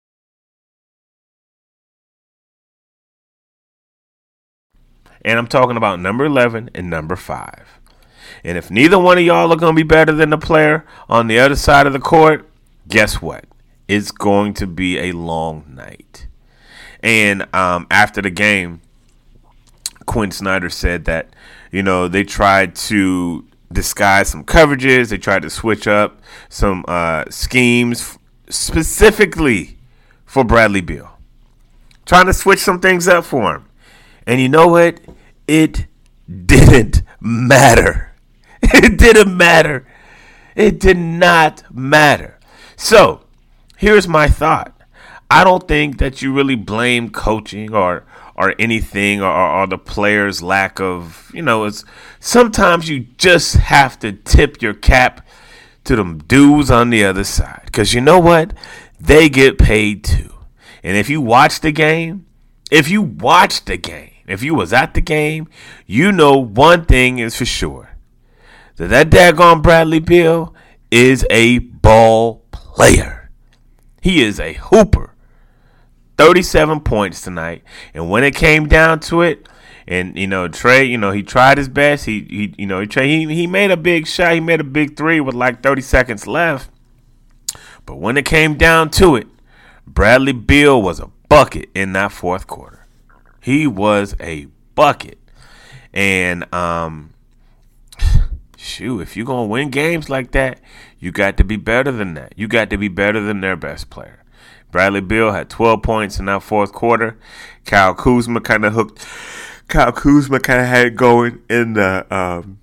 And 5.23 5.37
I'm 5.37 5.47
talking 5.47 5.77
about 5.77 5.99
number 5.99 6.25
11 6.25 6.71
and 6.73 6.89
number 6.89 7.15
5. 7.15 7.79
And 8.43 8.57
if 8.57 8.71
neither 8.71 8.97
one 8.97 9.17
of 9.17 9.23
y'all 9.23 9.51
are 9.51 9.57
going 9.57 9.75
to 9.75 9.79
be 9.79 9.87
better 9.87 10.11
than 10.11 10.31
the 10.31 10.37
player 10.37 10.85
on 11.07 11.27
the 11.27 11.39
other 11.39 11.55
side 11.55 11.85
of 11.85 11.93
the 11.93 11.99
court, 11.99 12.49
guess 12.87 13.21
what? 13.21 13.45
It's 13.87 14.11
going 14.11 14.53
to 14.55 14.67
be 14.67 14.97
a 14.97 15.11
long 15.11 15.65
night. 15.67 16.27
And 17.03 17.53
um, 17.53 17.87
after 17.91 18.21
the 18.21 18.29
game, 18.29 18.81
Quin 20.05 20.31
Snyder 20.31 20.69
said 20.69 21.05
that, 21.05 21.29
you 21.71 21.83
know, 21.83 22.07
they 22.07 22.23
tried 22.23 22.75
to 22.75 23.45
disguise 23.71 24.29
some 24.29 24.43
coverages, 24.43 25.09
they 25.09 25.17
tried 25.17 25.41
to 25.43 25.49
switch 25.49 25.87
up 25.87 26.21
some 26.49 26.83
uh, 26.87 27.25
schemes 27.29 28.17
specifically 28.49 29.77
for 30.25 30.43
Bradley 30.43 30.81
Beal. 30.81 31.17
Trying 32.05 32.25
to 32.25 32.33
switch 32.33 32.59
some 32.59 32.79
things 32.79 33.07
up 33.07 33.23
for 33.23 33.55
him. 33.55 33.65
And 34.25 34.39
you 34.39 34.49
know 34.49 34.67
what? 34.67 34.99
It 35.47 35.87
didn't 36.29 37.03
matter. 37.19 38.07
It 38.63 38.97
didn't 38.97 39.35
matter. 39.35 39.87
It 40.55 40.79
did 40.79 40.97
not 40.97 41.63
matter. 41.73 42.39
So, 42.75 43.21
here's 43.77 44.07
my 44.07 44.27
thought. 44.27 44.79
I 45.31 45.43
don't 45.43 45.67
think 45.67 45.97
that 45.97 46.21
you 46.21 46.31
really 46.31 46.55
blame 46.55 47.09
coaching 47.09 47.73
or 47.73 48.05
or 48.35 48.53
anything 48.59 49.21
or, 49.21 49.31
or, 49.31 49.67
the 49.67 49.77
players' 49.77 50.43
lack 50.43 50.79
of 50.79 51.31
you 51.33 51.41
know. 51.41 51.65
It's 51.65 51.85
sometimes 52.19 52.89
you 52.89 53.07
just 53.17 53.55
have 53.55 53.97
to 53.99 54.11
tip 54.11 54.61
your 54.61 54.73
cap 54.73 55.25
to 55.85 55.95
them 55.95 56.19
dudes 56.19 56.69
on 56.69 56.89
the 56.89 57.03
other 57.03 57.23
side 57.23 57.63
because 57.65 57.93
you 57.93 58.01
know 58.01 58.19
what 58.19 58.53
they 58.99 59.29
get 59.29 59.57
paid 59.57 60.03
too. 60.03 60.33
And 60.83 60.97
if 60.97 61.09
you 61.09 61.21
watch 61.21 61.61
the 61.61 61.71
game, 61.71 62.25
if 62.69 62.89
you 62.89 63.01
watch 63.01 63.65
the 63.65 63.77
game, 63.77 64.10
if 64.31 64.43
you 64.43 64.55
was 64.55 64.73
at 64.73 64.93
the 64.93 65.01
game, 65.01 65.47
you 65.85 66.11
know 66.11 66.37
one 66.37 66.85
thing 66.85 67.19
is 67.19 67.35
for 67.35 67.45
sure 67.45 67.91
that 68.77 68.89
that 68.89 69.09
daggone 69.09 69.61
Bradley 69.61 69.99
Beal 69.99 70.55
is 70.89 71.25
a 71.29 71.59
ball 71.59 72.43
player. 72.51 73.29
He 74.01 74.23
is 74.23 74.39
a 74.39 74.53
hooper. 74.53 75.13
37 76.17 76.81
points 76.81 77.21
tonight. 77.21 77.63
And 77.93 78.09
when 78.09 78.23
it 78.23 78.35
came 78.35 78.67
down 78.67 78.99
to 79.01 79.21
it, 79.21 79.47
and 79.87 80.17
you 80.17 80.27
know 80.27 80.47
Trae, 80.47 80.87
you 80.87 80.97
know 80.97 81.11
he 81.11 81.23
tried 81.23 81.57
his 81.57 81.67
best. 81.67 82.05
He 82.05 82.21
he 82.29 82.55
you 82.57 82.67
know 82.67 82.85
Trae 82.85 83.05
he 83.05 83.33
he 83.33 83.47
made 83.47 83.71
a 83.71 83.77
big 83.77 84.07
shot. 84.07 84.33
He 84.33 84.39
made 84.39 84.59
a 84.59 84.63
big 84.63 84.95
three 84.95 85.19
with 85.19 85.35
like 85.35 85.63
30 85.63 85.81
seconds 85.81 86.27
left. 86.27 86.69
But 87.85 87.95
when 87.95 88.17
it 88.17 88.25
came 88.25 88.55
down 88.55 88.91
to 88.91 89.15
it, 89.15 89.27
Bradley 89.87 90.33
Beal 90.33 90.81
was 90.81 90.99
a 90.99 91.09
bucket 91.27 91.69
in 91.73 91.93
that 91.93 92.11
fourth 92.11 92.45
quarter. 92.45 92.80
He 93.41 93.67
was 93.67 94.15
a 94.19 94.47
bucket. 94.75 95.17
And 95.93 96.51
um 96.53 97.13
shoot, 98.57 99.01
if 99.01 99.17
you're 99.17 99.25
to 99.25 99.43
win 99.43 99.69
games 99.69 100.09
like 100.09 100.31
that, 100.31 100.59
you 100.99 101.11
got 101.11 101.37
to 101.37 101.43
be 101.43 101.57
better 101.57 101.91
than 101.91 102.13
that. 102.13 102.33
You 102.37 102.47
got 102.47 102.69
to 102.69 102.77
be 102.77 102.87
better 102.87 103.19
than 103.19 103.41
their 103.41 103.55
best 103.55 103.89
player. 103.89 104.23
Bradley 104.71 105.01
Beal 105.01 105.31
had 105.31 105.49
12 105.49 105.83
points 105.83 106.19
in 106.19 106.25
that 106.25 106.43
fourth 106.43 106.71
quarter. 106.71 107.17
Kyle 107.65 107.93
Kuzma 107.93 108.39
kind 108.39 108.63
of 108.63 108.73
hooked. 108.73 109.05
Kyle 109.67 109.91
Kuzma 109.91 110.39
kind 110.39 110.61
of 110.61 110.67
had 110.67 110.95
going 110.95 111.41
in 111.49 111.73
the 111.73 112.05
um, 112.13 112.59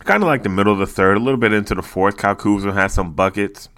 kind 0.00 0.22
of 0.22 0.28
like 0.28 0.42
the 0.42 0.48
middle 0.48 0.72
of 0.72 0.78
the 0.78 0.86
third, 0.86 1.16
a 1.16 1.20
little 1.20 1.38
bit 1.38 1.52
into 1.52 1.74
the 1.74 1.82
fourth. 1.82 2.16
Kyle 2.16 2.36
Kuzma 2.36 2.72
had 2.72 2.92
some 2.92 3.12
buckets, 3.12 3.68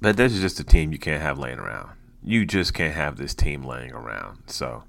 but 0.00 0.16
this 0.16 0.32
is 0.32 0.40
just 0.40 0.60
a 0.60 0.64
team 0.64 0.92
you 0.92 0.98
can't 0.98 1.22
have 1.22 1.38
laying 1.38 1.58
around. 1.58 1.90
You 2.24 2.46
just 2.46 2.74
can't 2.74 2.94
have 2.94 3.16
this 3.16 3.34
team 3.34 3.62
laying 3.62 3.92
around. 3.92 4.44
So 4.46 4.84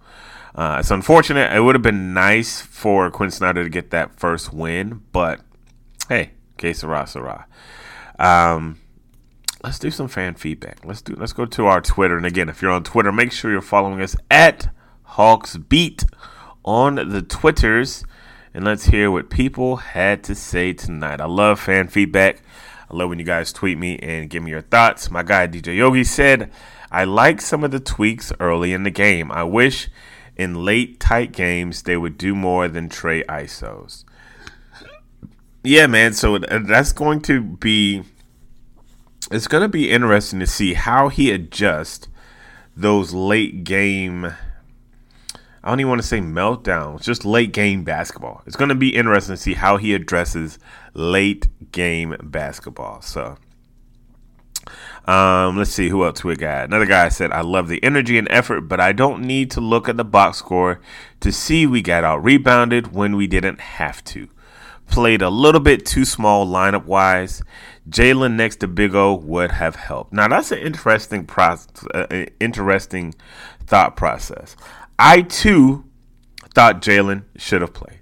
uh, 0.55 0.77
it's 0.79 0.91
unfortunate. 0.91 1.51
It 1.53 1.59
would 1.59 1.75
have 1.75 1.81
been 1.81 2.13
nice 2.13 2.61
for 2.61 3.11
Quin 3.11 3.29
Snyder 3.29 3.63
to 3.63 3.69
get 3.69 3.91
that 3.91 4.17
first 4.17 4.53
win, 4.53 5.01
but 5.11 5.41
hey, 6.07 6.31
que 6.57 6.73
sera, 6.73 7.05
sera. 7.05 7.45
Um, 8.17 8.79
let's 9.63 9.79
do 9.79 9.91
some 9.91 10.07
fan 10.07 10.35
feedback. 10.35 10.85
Let's 10.85 11.01
do 11.01 11.15
let's 11.17 11.33
go 11.33 11.45
to 11.45 11.65
our 11.65 11.81
Twitter. 11.81 12.15
And 12.15 12.25
again, 12.25 12.47
if 12.47 12.61
you're 12.61 12.71
on 12.71 12.83
Twitter, 12.83 13.11
make 13.11 13.33
sure 13.33 13.51
you're 13.51 13.61
following 13.61 14.01
us 14.01 14.15
at 14.31 14.69
Hawks 15.03 15.57
Beat 15.57 16.05
on 16.63 16.95
the 16.95 17.21
Twitters. 17.21 18.05
And 18.53 18.63
let's 18.63 18.85
hear 18.85 19.11
what 19.11 19.29
people 19.29 19.75
had 19.75 20.23
to 20.23 20.35
say 20.35 20.71
tonight. 20.71 21.19
I 21.19 21.25
love 21.25 21.59
fan 21.59 21.89
feedback. 21.89 22.41
I 22.89 22.95
love 22.95 23.09
when 23.09 23.19
you 23.19 23.25
guys 23.25 23.51
tweet 23.51 23.77
me 23.77 23.97
and 23.99 24.29
give 24.29 24.43
me 24.43 24.51
your 24.51 24.61
thoughts. 24.61 25.11
My 25.11 25.23
guy 25.23 25.47
DJ 25.47 25.75
Yogi 25.75 26.05
said, 26.05 26.51
I 26.95 27.03
like 27.03 27.41
some 27.41 27.65
of 27.65 27.71
the 27.71 27.81
tweaks 27.81 28.31
early 28.39 28.71
in 28.71 28.83
the 28.83 28.89
game. 28.89 29.29
I 29.29 29.43
wish 29.43 29.89
in 30.37 30.63
late 30.63 30.97
tight 30.97 31.33
games 31.33 31.83
they 31.83 31.97
would 31.97 32.17
do 32.17 32.33
more 32.33 32.69
than 32.69 32.87
Trae 32.87 33.25
ISOs. 33.25 34.05
Yeah, 35.61 35.87
man. 35.87 36.13
So 36.13 36.37
that's 36.37 36.93
going 36.93 37.19
to 37.23 37.41
be 37.41 38.03
it's 39.29 39.49
going 39.49 39.63
to 39.63 39.67
be 39.67 39.91
interesting 39.91 40.39
to 40.39 40.47
see 40.47 40.73
how 40.73 41.09
he 41.09 41.31
adjusts 41.31 42.07
those 42.77 43.13
late 43.13 43.65
game. 43.65 44.27
I 44.27 45.69
don't 45.69 45.81
even 45.81 45.89
want 45.89 46.01
to 46.01 46.07
say 46.07 46.19
meltdowns, 46.19 47.01
just 47.01 47.25
late 47.25 47.51
game 47.51 47.83
basketball. 47.83 48.41
It's 48.45 48.55
going 48.55 48.69
to 48.69 48.75
be 48.75 48.95
interesting 48.95 49.35
to 49.35 49.41
see 49.41 49.55
how 49.55 49.75
he 49.75 49.93
addresses 49.93 50.59
late 50.93 51.47
game 51.73 52.15
basketball. 52.23 53.01
So, 53.01 53.37
um, 55.07 55.57
let's 55.57 55.71
see 55.71 55.89
who 55.89 56.03
else 56.03 56.23
we 56.23 56.35
got. 56.35 56.65
Another 56.65 56.85
guy 56.85 57.09
said, 57.09 57.31
"I 57.31 57.41
love 57.41 57.67
the 57.67 57.83
energy 57.83 58.17
and 58.17 58.27
effort, 58.31 58.61
but 58.61 58.79
I 58.79 58.91
don't 58.91 59.21
need 59.21 59.51
to 59.51 59.61
look 59.61 59.87
at 59.87 59.97
the 59.97 60.05
box 60.05 60.39
score 60.39 60.79
to 61.19 61.31
see 61.31 61.65
we 61.65 61.81
got 61.81 62.03
out 62.03 62.23
rebounded 62.23 62.93
when 62.93 63.15
we 63.15 63.27
didn't 63.27 63.59
have 63.59 64.03
to. 64.05 64.29
Played 64.87 65.21
a 65.21 65.29
little 65.29 65.61
bit 65.61 65.85
too 65.85 66.05
small 66.05 66.47
lineup 66.47 66.85
wise. 66.85 67.43
Jalen 67.89 68.33
next 68.33 68.57
to 68.57 68.67
Big 68.67 68.95
O 68.95 69.13
would 69.13 69.51
have 69.51 69.75
helped. 69.75 70.11
Now 70.11 70.27
that's 70.27 70.51
an 70.51 70.59
interesting 70.59 71.25
process, 71.25 71.85
uh, 71.93 72.25
interesting 72.39 73.13
thought 73.65 73.95
process. 73.95 74.55
I 74.97 75.21
too 75.21 75.85
thought 76.53 76.81
Jalen 76.81 77.23
should 77.37 77.61
have 77.61 77.73
played, 77.73 77.99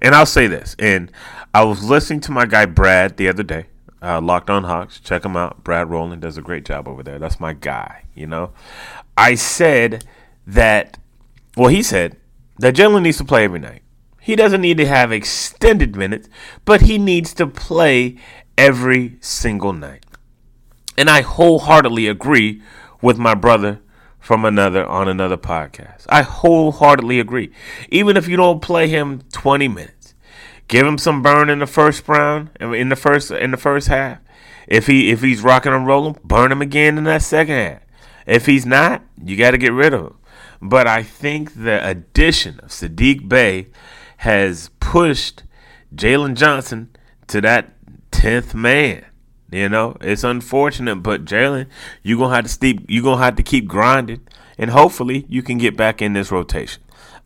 and 0.00 0.14
I'll 0.14 0.24
say 0.24 0.46
this. 0.46 0.76
And 0.78 1.12
I 1.52 1.64
was 1.64 1.84
listening 1.84 2.20
to 2.20 2.32
my 2.32 2.46
guy 2.46 2.64
Brad 2.64 3.18
the 3.18 3.28
other 3.28 3.42
day, 3.42 3.66
uh, 4.02 4.20
Locked 4.20 4.50
On 4.50 4.64
Hawks. 4.64 5.00
Check 5.00 5.24
him 5.24 5.36
out. 5.36 5.62
Brad 5.64 5.88
Rowland 5.88 6.22
does 6.22 6.36
a 6.36 6.42
great 6.42 6.64
job 6.64 6.88
over 6.88 7.02
there. 7.02 7.18
That's 7.18 7.40
my 7.40 7.52
guy. 7.52 8.04
You 8.14 8.26
know, 8.26 8.52
I 9.16 9.34
said 9.34 10.04
that. 10.46 10.98
Well, 11.56 11.68
he 11.68 11.82
said 11.82 12.16
that 12.58 12.74
Jalen 12.74 13.02
needs 13.02 13.18
to 13.18 13.24
play 13.24 13.44
every 13.44 13.60
night. 13.60 13.82
He 14.20 14.36
doesn't 14.36 14.60
need 14.60 14.76
to 14.78 14.86
have 14.86 15.12
extended 15.12 15.96
minutes, 15.96 16.28
but 16.64 16.82
he 16.82 16.96
needs 16.96 17.34
to 17.34 17.46
play 17.46 18.16
every 18.56 19.16
single 19.20 19.72
night. 19.72 20.06
And 20.96 21.10
I 21.10 21.22
wholeheartedly 21.22 22.06
agree 22.06 22.62
with 23.00 23.18
my 23.18 23.34
brother 23.34 23.80
from 24.20 24.44
another 24.44 24.86
on 24.86 25.08
another 25.08 25.36
podcast. 25.36 26.06
I 26.08 26.22
wholeheartedly 26.22 27.18
agree. 27.18 27.50
Even 27.88 28.16
if 28.16 28.28
you 28.28 28.36
don't 28.36 28.62
play 28.62 28.88
him 28.88 29.22
20 29.32 29.66
minutes, 29.68 30.01
give 30.72 30.86
him 30.86 30.96
some 30.96 31.20
burn 31.20 31.50
in 31.50 31.58
the 31.58 31.66
first 31.66 32.08
round, 32.08 32.48
in 32.58 32.88
the 32.88 32.96
first 32.96 33.30
in 33.30 33.50
the 33.50 33.58
first 33.58 33.88
half. 33.88 34.18
If 34.66 34.86
he 34.86 35.10
if 35.10 35.20
he's 35.20 35.42
rocking 35.42 35.72
and 35.72 35.86
rolling, 35.86 36.18
burn 36.24 36.50
him 36.50 36.62
again 36.62 36.96
in 36.96 37.04
that 37.04 37.20
second 37.20 37.54
half. 37.54 37.82
If 38.26 38.46
he's 38.46 38.64
not, 38.64 39.02
you 39.22 39.36
got 39.36 39.50
to 39.50 39.58
get 39.58 39.74
rid 39.74 39.92
of 39.92 40.00
him. 40.00 40.16
But 40.62 40.86
I 40.86 41.02
think 41.02 41.62
the 41.62 41.86
addition 41.86 42.58
of 42.60 42.70
Saddiq 42.70 43.28
Bey 43.28 43.66
has 44.18 44.70
pushed 44.80 45.42
Jalen 45.94 46.36
Johnson 46.36 46.96
to 47.26 47.42
that 47.42 47.74
tenth 48.10 48.54
man. 48.54 49.04
You 49.50 49.68
know, 49.68 49.98
it's 50.00 50.24
unfortunate, 50.24 50.96
but 50.96 51.26
Jalen, 51.26 51.66
you 52.02 52.16
gonna 52.16 52.34
have 52.34 52.50
to 52.50 52.58
keep 52.58 52.88
you 52.88 53.02
gonna 53.02 53.22
have 53.22 53.36
to 53.36 53.42
keep 53.42 53.68
grinding, 53.68 54.26
and 54.56 54.70
hopefully 54.70 55.26
you 55.28 55.42
can 55.42 55.58
get 55.58 55.76
back 55.76 56.00
in 56.00 56.14
this 56.14 56.32
rotation. 56.32 56.82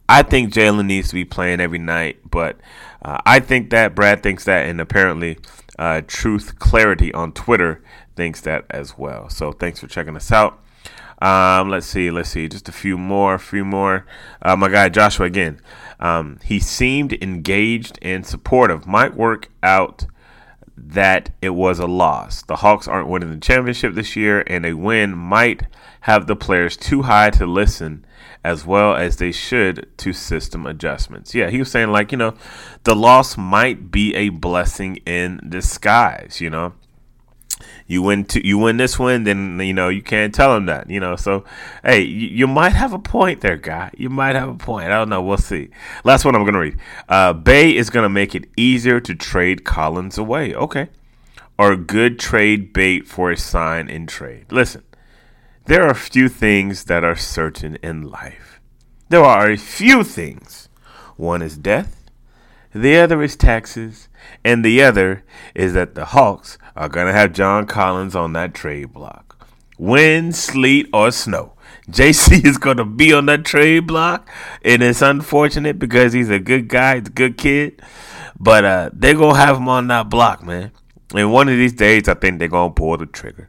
I 0.08 0.22
think 0.22 0.52
Jalen 0.52 0.86
needs 0.86 1.08
to 1.08 1.14
be 1.14 1.24
playing 1.24 1.60
every 1.60 1.78
night, 1.78 2.30
but 2.30 2.58
uh, 3.02 3.18
I 3.26 3.40
think 3.40 3.70
that 3.70 3.94
Brad 3.94 4.22
thinks 4.22 4.44
that, 4.44 4.66
and 4.66 4.80
apparently, 4.80 5.38
uh, 5.78 6.02
Truth 6.06 6.58
Clarity 6.58 7.12
on 7.12 7.32
Twitter 7.32 7.82
thinks 8.14 8.40
that 8.42 8.64
as 8.70 8.96
well. 8.96 9.28
So 9.28 9.52
thanks 9.52 9.80
for 9.80 9.86
checking 9.86 10.16
us 10.16 10.30
out. 10.30 10.62
Um, 11.20 11.70
let's 11.70 11.86
see, 11.86 12.10
let's 12.10 12.30
see, 12.30 12.48
just 12.48 12.68
a 12.68 12.72
few 12.72 12.98
more, 12.98 13.34
a 13.34 13.38
few 13.38 13.64
more. 13.64 14.06
Uh, 14.42 14.56
my 14.56 14.68
guy 14.68 14.88
Joshua 14.88 15.26
again. 15.26 15.60
Um, 15.98 16.38
he 16.44 16.60
seemed 16.60 17.14
engaged 17.22 17.98
and 18.02 18.26
supportive. 18.26 18.86
Might 18.86 19.14
work 19.14 19.48
out 19.62 20.06
that 20.76 21.30
it 21.40 21.50
was 21.50 21.78
a 21.78 21.86
loss. 21.86 22.42
The 22.42 22.56
Hawks 22.56 22.86
aren't 22.86 23.08
winning 23.08 23.30
the 23.30 23.38
championship 23.38 23.94
this 23.94 24.14
year, 24.14 24.44
and 24.46 24.66
a 24.66 24.74
win 24.74 25.16
might 25.16 25.62
have 26.02 26.26
the 26.26 26.36
players 26.36 26.76
too 26.76 27.02
high 27.02 27.30
to 27.30 27.46
listen 27.46 28.04
as 28.46 28.64
well 28.64 28.94
as 28.94 29.16
they 29.16 29.32
should 29.32 29.88
to 29.98 30.12
system 30.12 30.66
adjustments. 30.66 31.34
Yeah, 31.34 31.50
he 31.50 31.58
was 31.58 31.68
saying, 31.68 31.90
like, 31.90 32.12
you 32.12 32.18
know, 32.18 32.34
the 32.84 32.94
loss 32.94 33.36
might 33.36 33.90
be 33.90 34.14
a 34.14 34.28
blessing 34.28 34.96
in 35.04 35.40
disguise, 35.48 36.40
you 36.40 36.50
know 36.50 36.74
you 37.86 38.02
win 38.02 38.24
to, 38.26 38.46
you 38.46 38.58
win 38.58 38.76
this 38.76 38.98
one, 38.98 39.24
then 39.24 39.58
you 39.60 39.72
know 39.72 39.88
you 39.88 40.02
can't 40.02 40.34
tell 40.34 40.52
them 40.52 40.66
that. 40.66 40.90
You 40.90 41.00
know, 41.00 41.16
so 41.16 41.44
hey, 41.82 42.02
you, 42.02 42.28
you, 42.28 42.46
might 42.46 42.74
have 42.74 42.92
a 42.92 42.98
point 42.98 43.40
there, 43.40 43.56
guy. 43.56 43.90
You 43.96 44.10
might 44.10 44.34
have 44.34 44.48
a 44.48 44.54
point. 44.54 44.86
I 44.86 44.98
don't 44.98 45.08
know. 45.08 45.22
We'll 45.22 45.38
see. 45.38 45.70
Last 46.04 46.24
one 46.24 46.34
I'm 46.34 46.44
gonna 46.44 46.60
read. 46.60 46.78
Uh, 47.08 47.32
Bey 47.32 47.74
is 47.74 47.88
gonna 47.88 48.08
make 48.08 48.34
it 48.34 48.44
easier 48.56 49.00
to 49.00 49.14
trade 49.14 49.64
Collins 49.64 50.18
away. 50.18 50.54
Okay, 50.54 50.88
or 51.58 51.76
good 51.76 52.18
trade 52.18 52.72
bait 52.72 53.06
for 53.06 53.30
a 53.30 53.36
sign 53.36 53.88
in 53.88 54.06
trade. 54.06 54.46
Listen, 54.50 54.82
there 55.66 55.82
are 55.82 55.90
a 55.90 55.94
few 55.94 56.28
things 56.28 56.84
that 56.84 57.02
are 57.02 57.16
certain 57.16 57.76
in 57.82 58.02
life. 58.02 58.60
There 59.08 59.24
are 59.24 59.50
a 59.50 59.56
few 59.56 60.04
things. 60.04 60.68
One 61.16 61.42
is 61.42 61.56
death. 61.56 62.04
The 62.72 62.96
other 62.98 63.22
is 63.22 63.36
taxes, 63.36 64.08
and 64.44 64.64
the 64.64 64.82
other 64.82 65.24
is 65.54 65.72
that 65.74 65.94
the 65.94 66.06
Hawks 66.06 66.58
are 66.76 66.88
going 66.88 67.06
to 67.06 67.12
have 67.12 67.32
John 67.32 67.66
Collins 67.66 68.14
on 68.14 68.32
that 68.34 68.54
trade 68.54 68.92
block. 68.92 69.48
Wind, 69.78 70.36
sleet, 70.36 70.88
or 70.92 71.10
snow. 71.10 71.54
JC 71.90 72.44
is 72.44 72.58
going 72.58 72.76
to 72.76 72.84
be 72.84 73.12
on 73.12 73.26
that 73.26 73.44
trade 73.44 73.86
block, 73.86 74.28
and 74.62 74.82
it's 74.82 75.02
unfortunate 75.02 75.78
because 75.78 76.12
he's 76.12 76.30
a 76.30 76.38
good 76.38 76.68
guy, 76.68 76.98
he's 76.98 77.08
a 77.08 77.10
good 77.10 77.38
kid. 77.38 77.82
But 78.38 78.64
uh, 78.64 78.90
they're 78.92 79.14
going 79.14 79.34
to 79.34 79.40
have 79.40 79.56
him 79.56 79.68
on 79.68 79.88
that 79.88 80.10
block, 80.10 80.44
man. 80.44 80.70
And 81.14 81.32
one 81.32 81.48
of 81.48 81.56
these 81.56 81.72
days, 81.72 82.08
I 82.08 82.14
think 82.14 82.38
they're 82.38 82.48
going 82.48 82.70
to 82.70 82.74
pull 82.74 82.96
the 82.98 83.06
trigger. 83.06 83.48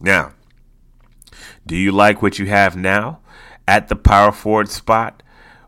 Now, 0.00 0.32
do 1.66 1.76
you 1.76 1.92
like 1.92 2.22
what 2.22 2.38
you 2.38 2.46
have 2.46 2.76
now 2.76 3.20
at 3.66 3.88
the 3.88 3.96
power 3.96 4.32
forward 4.32 4.68
spot 4.68 5.22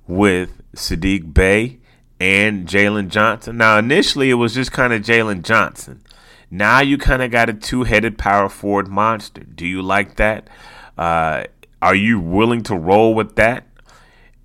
with 0.06 0.62
Saddiq 0.74 1.34
Bey 1.34 1.78
and 2.20 2.68
Jalen 2.68 3.08
Johnson? 3.08 3.56
Now, 3.56 3.78
initially, 3.78 4.30
it 4.30 4.34
was 4.34 4.54
just 4.54 4.72
kind 4.72 4.92
of 4.92 5.02
Jalen 5.02 5.42
Johnson. 5.42 6.02
Now 6.50 6.80
you 6.80 6.96
kind 6.96 7.22
of 7.22 7.30
got 7.30 7.50
a 7.50 7.52
two 7.52 7.84
headed 7.84 8.16
power 8.16 8.48
forward 8.48 8.88
monster. 8.88 9.42
Do 9.42 9.66
you 9.66 9.82
like 9.82 10.16
that? 10.16 10.48
Uh, 10.96 11.44
are 11.82 11.94
you 11.94 12.20
willing 12.20 12.62
to 12.64 12.74
roll 12.74 13.14
with 13.14 13.36
that 13.36 13.66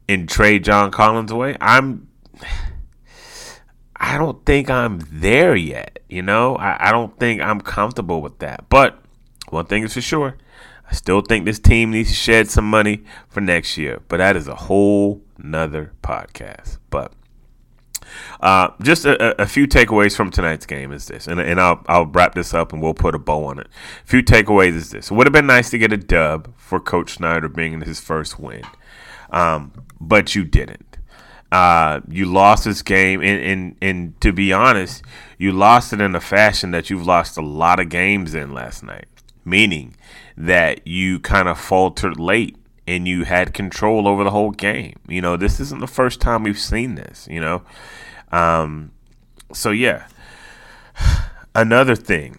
and 0.10 0.28
trade 0.28 0.64
John 0.66 0.92
Collins 0.92 1.32
away? 1.32 1.56
I'm. 1.62 2.08
I 3.96 4.18
don't 4.18 4.46
think 4.46 4.70
I'm 4.70 5.00
there 5.10 5.56
yet. 5.56 6.00
You 6.10 6.24
know, 6.24 6.58
I, 6.58 6.90
I 6.90 6.92
don't 6.92 7.18
think 7.18 7.42
I'm 7.42 7.62
comfortable 7.62 8.22
with 8.22 8.40
that. 8.40 8.66
But 8.68 9.02
one 9.48 9.66
thing 9.66 9.84
is 9.84 9.94
for 9.94 10.02
sure, 10.02 10.36
I 10.90 10.94
still 10.94 11.22
think 11.22 11.46
this 11.46 11.60
team 11.60 11.92
needs 11.92 12.10
to 12.10 12.16
shed 12.16 12.50
some 12.50 12.70
money 12.70 13.04
for 13.30 13.42
next 13.42 13.78
year. 13.78 14.02
But 14.08 14.18
that 14.18 14.36
is 14.36 14.48
a 14.48 14.56
whole 14.56 15.22
nother 15.38 15.94
podcast. 16.02 16.78
But 16.90 17.14
uh, 18.40 18.70
just 18.82 19.06
a, 19.06 19.42
a, 19.42 19.46
few 19.46 19.68
takeaways 19.68 20.16
from 20.16 20.30
tonight's 20.30 20.66
game 20.66 20.92
is 20.92 21.08
this, 21.08 21.28
and, 21.28 21.40
and 21.40 21.60
I'll, 21.60 21.84
I'll 21.88 22.06
wrap 22.06 22.36
this 22.36 22.54
up 22.54 22.74
and 22.74 22.82
we'll 22.82 22.94
put 22.94 23.16
a 23.16 23.20
bow 23.20 23.46
on 23.46 23.60
it. 23.60 23.68
A 24.04 24.08
few 24.08 24.22
takeaways 24.22 24.76
is 24.76 24.92
this: 24.92 25.10
it 25.10 25.14
would 25.14 25.28
have 25.28 25.34
been 25.34 25.48
nice 25.48 25.70
to 25.72 25.78
get 25.78 25.94
a 25.94 25.98
dub 25.98 26.54
for 26.58 26.80
Coach 26.80 27.16
Snyder 27.16 27.48
being 27.48 27.74
in 27.74 27.82
his 27.82 28.00
first 28.00 28.40
win, 28.40 28.64
um, 29.32 29.72
but 30.00 30.36
you 30.36 30.44
didn't. 30.44 30.98
Uh, 31.52 32.02
you 32.10 32.26
lost 32.26 32.66
this 32.66 32.82
game, 32.82 33.22
and, 33.22 33.42
and 33.42 33.76
and 33.82 34.22
to 34.22 34.34
be 34.34 34.52
honest, 34.52 35.04
you 35.38 35.52
lost 35.52 35.94
it 35.94 36.02
in 36.02 36.16
a 36.16 36.22
fashion 36.22 36.72
that 36.72 36.90
you've 36.90 37.06
lost 37.06 37.38
a 37.38 37.42
lot 37.42 37.80
of 37.80 37.90
games 37.90 38.34
in 38.34 38.54
last 38.54 38.84
night. 38.84 39.06
Meaning 39.46 39.96
that 40.38 40.88
you 40.88 41.20
kind 41.20 41.48
of 41.48 41.60
faltered 41.60 42.20
late 42.20 42.58
and 42.88 43.08
you 43.08 43.24
had 43.24 43.54
control 43.54 44.08
over 44.08 44.24
the 44.24 44.32
whole 44.32 44.52
game. 44.52 45.00
You 45.08 45.22
know, 45.22 45.38
this 45.38 45.60
isn't 45.60 45.80
the 45.80 45.88
first 45.88 46.20
time 46.20 46.44
we've 46.44 46.60
seen 46.60 46.96
this, 46.96 47.28
you 47.30 47.40
know. 47.40 47.64
Um, 48.32 48.92
so 49.54 49.72
yeah. 49.72 50.08
Another 51.56 51.96
thing, 51.96 52.38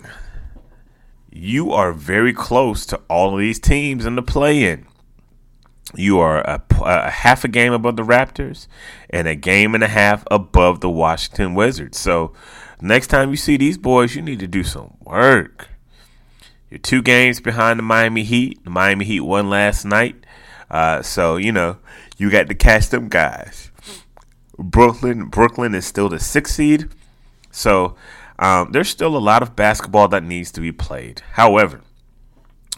you 1.31 1.73
are 1.73 1.93
very 1.93 2.33
close 2.33 2.85
to 2.87 3.01
all 3.09 3.35
of 3.35 3.41
these 3.41 3.61
teams 3.61 4.05
in 4.07 4.17
the 4.17 4.23
play-in. 4.23 4.87
You 5.95 6.19
are 6.19 6.41
a, 6.41 6.63
a, 6.83 7.11
half 7.11 7.45
a 7.45 7.49
game 7.49 7.73
above 7.73 7.97
the 7.97 8.03
Raptors 8.03 8.67
and 9.11 9.29
a 9.29 9.37
game 9.37 9.75
and 9.75 9.85
a 9.85 9.89
half 9.89 10.25
above 10.31 10.81
the 10.81 10.91
Washington 10.91 11.55
Wizards. 11.55 11.99
So 11.99 12.33
next 12.81 13.09
time 13.09 13.31
you 13.31 13.37
see 13.37 13.57
these 13.57 13.79
boys, 13.79 14.17
you 14.17 14.23
need 14.23 14.41
to 14.41 14.49
do 14.49 14.65
some 14.65 14.97
work. 15.01 15.69
You're 16.75 16.81
two 16.81 17.03
games 17.03 17.39
behind 17.39 17.79
the 17.79 17.85
Miami 17.85 18.25
Heat. 18.25 18.65
The 18.65 18.71
Miami 18.71 19.05
Heat 19.05 19.21
won 19.21 19.49
last 19.49 19.85
night. 19.85 20.17
Uh, 20.69 21.03
so, 21.03 21.37
you 21.37 21.53
know, 21.53 21.77
you 22.19 22.33
got 22.33 22.49
to 22.49 22.55
catch 22.57 22.89
them 22.89 23.09
guys. 23.09 23.71
Brooklyn 24.59 25.27
Brooklyn 25.27 25.73
is 25.73 25.87
still 25.87 26.09
the 26.09 26.19
sixth 26.19 26.57
seed. 26.57 26.89
So 27.53 27.95
Um, 28.39 28.73
there's 28.73 28.89
still 28.89 29.17
a 29.17 29.19
lot 29.19 29.43
of 29.43 29.55
basketball 29.55 30.09
that 30.09 30.25
needs 30.25 30.51
to 30.53 30.61
be 30.61 30.73
played. 30.73 31.23
However, 31.35 31.83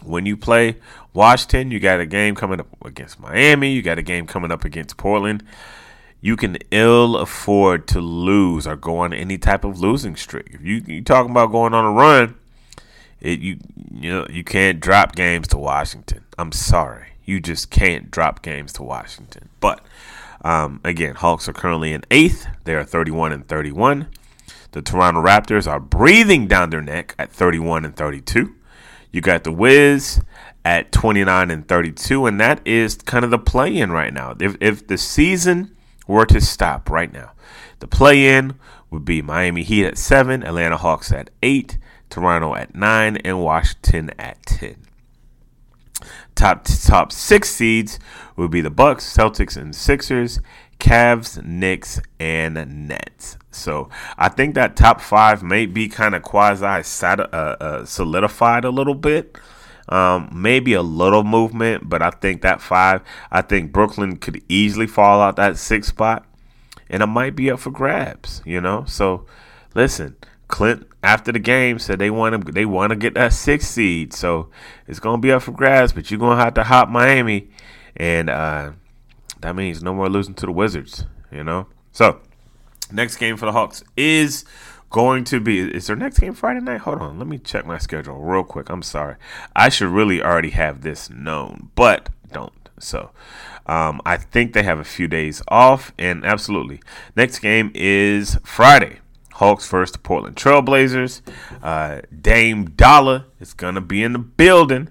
when 0.03 0.27
you 0.27 0.37
play 0.37 0.77
Washington, 1.13 1.71
you 1.71 1.79
got 1.79 1.99
a 1.99 2.05
game 2.05 2.35
coming 2.35 2.59
up 2.59 2.67
against 2.85 3.19
Miami, 3.19 3.71
you 3.71 3.81
got 3.81 3.97
a 3.97 4.03
game 4.03 4.27
coming 4.27 4.51
up 4.51 4.63
against 4.63 4.97
Portland. 4.97 5.43
You 6.21 6.35
can 6.35 6.57
ill 6.69 7.17
afford 7.17 7.87
to 7.87 8.01
lose 8.01 8.67
or 8.67 8.75
go 8.75 8.99
on 8.99 9.13
any 9.13 9.39
type 9.39 9.63
of 9.63 9.79
losing 9.79 10.15
streak. 10.15 10.49
If 10.53 10.61
you 10.61 10.83
you 10.85 11.03
talking 11.03 11.31
about 11.31 11.51
going 11.51 11.73
on 11.73 11.85
a 11.85 11.91
run, 11.91 12.35
it 13.21 13.39
you 13.39 13.57
you 13.91 14.11
know 14.11 14.27
you 14.29 14.43
can't 14.43 14.79
drop 14.79 15.15
games 15.15 15.47
to 15.49 15.57
Washington. 15.57 16.23
I'm 16.37 16.51
sorry, 16.51 17.09
you 17.25 17.39
just 17.39 17.69
can't 17.69 18.11
drop 18.11 18.41
games 18.41 18.73
to 18.73 18.83
Washington. 18.83 19.49
But 19.59 19.83
um, 20.43 20.79
again, 20.83 21.15
Hawks 21.15 21.49
are 21.49 21.53
currently 21.53 21.93
in 21.93 22.03
eighth. 22.11 22.47
They 22.63 22.75
are 22.75 22.83
31 22.83 23.31
and 23.31 23.47
31. 23.47 24.07
The 24.71 24.81
Toronto 24.81 25.21
Raptors 25.21 25.67
are 25.67 25.79
breathing 25.79 26.47
down 26.47 26.69
their 26.69 26.81
neck 26.81 27.15
at 27.17 27.31
31 27.31 27.85
and 27.85 27.95
32. 27.95 28.53
You 29.11 29.21
got 29.21 29.43
the 29.43 29.51
Wiz 29.51 30.21
at 30.63 30.91
29 30.91 31.49
and 31.49 31.67
32, 31.67 32.25
and 32.25 32.39
that 32.39 32.61
is 32.65 32.95
kind 32.95 33.25
of 33.25 33.31
the 33.31 33.39
play 33.39 33.75
in 33.75 33.91
right 33.91 34.13
now. 34.13 34.35
If, 34.39 34.57
if 34.59 34.85
the 34.85 34.97
season 34.97 35.75
were 36.07 36.25
to 36.25 36.41
stop 36.41 36.89
right 36.89 37.11
now, 37.11 37.31
the 37.79 37.87
play 37.87 38.27
in 38.37 38.55
would 38.91 39.05
be 39.05 39.21
Miami 39.21 39.63
Heat 39.63 39.85
at 39.85 39.97
7, 39.97 40.43
Atlanta 40.43 40.77
Hawks 40.77 41.11
at 41.11 41.29
8, 41.41 41.77
Toronto 42.09 42.55
at 42.55 42.75
9, 42.75 43.17
and 43.17 43.41
Washington 43.41 44.11
at 44.17 44.43
10. 44.45 44.87
Top 46.35 46.65
top 46.65 47.11
six 47.11 47.49
seeds 47.49 47.97
would 48.35 48.51
be 48.51 48.61
the 48.61 48.69
Bucks, 48.69 49.11
Celtics, 49.11 49.57
and 49.57 49.75
Sixers, 49.75 50.39
Cavs, 50.79 51.43
Knicks, 51.43 51.99
and 52.19 52.87
Nets. 52.87 53.37
So 53.49 53.89
I 54.17 54.29
think 54.29 54.53
that 54.53 54.75
top 54.75 55.01
five 55.01 55.41
may 55.41 55.65
be 55.65 55.89
kind 55.89 56.13
of 56.13 56.21
quasi 56.21 56.65
uh, 57.03 57.05
uh, 57.23 57.85
solidified 57.85 58.65
a 58.65 58.69
little 58.69 58.93
bit. 58.93 59.37
Um, 59.89 60.29
maybe 60.33 60.73
a 60.73 60.81
little 60.81 61.23
movement, 61.23 61.89
but 61.89 62.01
I 62.01 62.09
think 62.09 62.41
that 62.41 62.61
five, 62.61 63.01
I 63.31 63.41
think 63.41 63.71
Brooklyn 63.71 64.17
could 64.17 64.43
easily 64.49 64.85
fall 64.85 65.21
out 65.21 65.37
that 65.37 65.57
six 65.57 65.87
spot, 65.87 66.25
and 66.89 67.01
it 67.01 67.07
might 67.07 67.35
be 67.35 67.49
up 67.49 67.59
for 67.59 67.71
grabs. 67.71 68.41
You 68.45 68.59
know, 68.59 68.83
so 68.85 69.25
listen, 69.73 70.17
Clint 70.49 70.85
after 71.07 71.31
the 71.31 71.39
game 71.39 71.79
said 71.79 71.99
they 71.99 72.09
want 72.09 72.45
to 72.45 72.51
they 72.51 72.65
want 72.65 72.89
to 72.89 72.95
get 72.97 73.13
that 73.13 73.31
sixth 73.31 73.69
seed, 73.69 74.13
so 74.13 74.49
it's 74.87 74.99
gonna 74.99 75.21
be 75.21 75.31
up 75.31 75.41
for 75.41 75.53
grabs. 75.53 75.93
But 75.93 76.11
you're 76.11 76.19
gonna 76.19 76.43
have 76.43 76.55
to 76.55 76.65
hop 76.65 76.89
Miami, 76.89 77.47
and 77.95 78.29
uh, 78.29 78.71
that 79.39 79.55
means 79.55 79.81
no 79.81 79.93
more 79.93 80.09
losing 80.09 80.33
to 80.33 80.45
the 80.45 80.51
Wizards. 80.51 81.05
You 81.31 81.45
know, 81.45 81.67
so 81.93 82.19
next 82.91 83.15
game 83.15 83.37
for 83.37 83.45
the 83.45 83.53
Hawks 83.53 83.85
is 83.95 84.43
going 84.89 85.23
to 85.25 85.39
be 85.39 85.59
is 85.59 85.87
their 85.87 85.95
next 85.95 86.19
game 86.19 86.33
Friday 86.33 86.59
night? 86.59 86.81
Hold 86.81 86.99
on, 86.99 87.17
let 87.17 87.27
me 87.27 87.37
check 87.37 87.65
my 87.65 87.77
schedule 87.77 88.17
real 88.17 88.43
quick. 88.43 88.69
I'm 88.69 88.83
sorry. 88.83 89.15
I 89.55 89.69
should 89.69 89.89
really 89.89 90.21
already 90.21 90.49
have 90.49 90.81
this 90.81 91.09
known, 91.09 91.71
but 91.75 92.09
don't. 92.33 92.51
So 92.79 93.11
um, 93.65 94.01
I 94.05 94.17
think 94.17 94.51
they 94.51 94.63
have 94.63 94.79
a 94.79 94.83
few 94.83 95.07
days 95.07 95.41
off, 95.47 95.93
and 95.97 96.25
absolutely. 96.25 96.81
Next 97.15 97.39
game 97.39 97.71
is 97.73 98.37
Friday. 98.43 98.99
Hawks 99.37 99.67
first 99.67 99.93
the 99.93 99.99
Portland 99.99 100.35
Trailblazers. 100.35 101.21
Uh, 101.61 102.01
Dame 102.21 102.71
Dollar 102.71 103.25
is 103.39 103.53
gonna 103.53 103.81
be 103.81 104.01
in 104.01 104.13
the 104.13 104.19
building, 104.19 104.89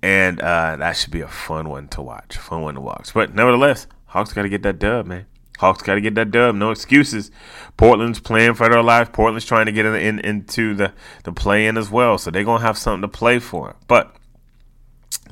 and 0.00 0.40
uh, 0.40 0.76
that 0.76 0.92
should 0.92 1.10
be 1.10 1.22
a 1.22 1.28
fun 1.28 1.68
one 1.68 1.88
to 1.88 2.00
watch. 2.00 2.36
Fun 2.36 2.62
one 2.62 2.74
to 2.76 2.80
watch. 2.80 3.12
But 3.12 3.34
nevertheless, 3.34 3.88
Hawks 4.06 4.32
got 4.32 4.42
to 4.42 4.48
get 4.48 4.62
that 4.62 4.78
dub, 4.78 5.06
man. 5.06 5.26
Hawks 5.58 5.82
got 5.82 5.96
to 5.96 6.00
get 6.00 6.14
that 6.14 6.30
dub. 6.30 6.54
No 6.54 6.70
excuses. 6.70 7.32
Portland's 7.76 8.20
playing 8.20 8.54
for 8.54 8.68
their 8.68 8.82
life. 8.82 9.12
Portland's 9.12 9.44
trying 9.44 9.66
to 9.66 9.72
get 9.72 9.84
in, 9.84 9.96
in 9.96 10.20
into 10.20 10.72
the 10.74 10.92
the 11.24 11.32
play 11.32 11.66
in 11.66 11.76
as 11.76 11.90
well, 11.90 12.16
so 12.16 12.30
they're 12.30 12.44
gonna 12.44 12.62
have 12.62 12.78
something 12.78 13.02
to 13.02 13.08
play 13.08 13.40
for. 13.40 13.74
But 13.88 14.14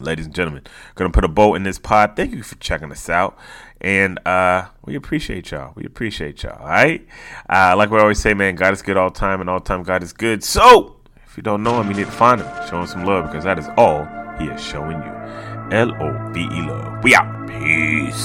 ladies 0.01 0.27
and 0.27 0.35
gentlemen, 0.35 0.64
gonna 0.97 1.11
put 1.11 1.25
a 1.25 1.29
bow 1.29 1.55
in 1.55 1.62
this 1.62 1.79
pod. 1.79 2.16
Thank 2.16 2.33
you 2.33 2.42
for 2.42 2.57
checking 2.57 2.90
us 2.90 3.09
out. 3.09 3.38
And 3.81 4.19
uh, 4.27 4.69
we 4.85 4.95
appreciate 4.97 5.51
y'all. 5.51 5.73
We 5.75 5.85
appreciate 5.85 6.43
y'all. 6.43 6.61
All 6.61 6.67
right. 6.67 7.07
Uh, 7.49 7.75
like 7.77 7.91
we 7.91 7.99
always 7.99 8.19
say, 8.19 8.35
man, 8.35 8.57
God 8.57 8.73
is 8.73 8.83
good 8.83 8.97
all 8.97 9.11
time, 9.11 9.41
and 9.41 9.49
all 9.49 9.61
time 9.61 9.83
God 9.83 10.03
is 10.03 10.12
good. 10.12 10.43
So 10.43 10.97
if 11.27 11.37
you 11.37 11.43
don't 11.43 11.62
know 11.62 11.81
him, 11.81 11.88
you 11.88 11.95
need 11.95 12.07
to 12.07 12.12
find 12.12 12.41
him. 12.41 12.69
Show 12.69 12.81
him 12.81 12.87
some 12.87 13.05
love 13.05 13.27
because 13.27 13.45
that 13.45 13.59
is 13.59 13.69
all 13.77 14.05
he 14.38 14.47
is 14.47 14.62
showing 14.62 14.99
you. 15.03 15.12
L 15.71 15.95
O 16.03 16.33
V 16.33 16.41
E 16.41 16.62
love. 16.62 17.05
We 17.05 17.14
out. 17.14 17.49
Peace. 17.49 18.25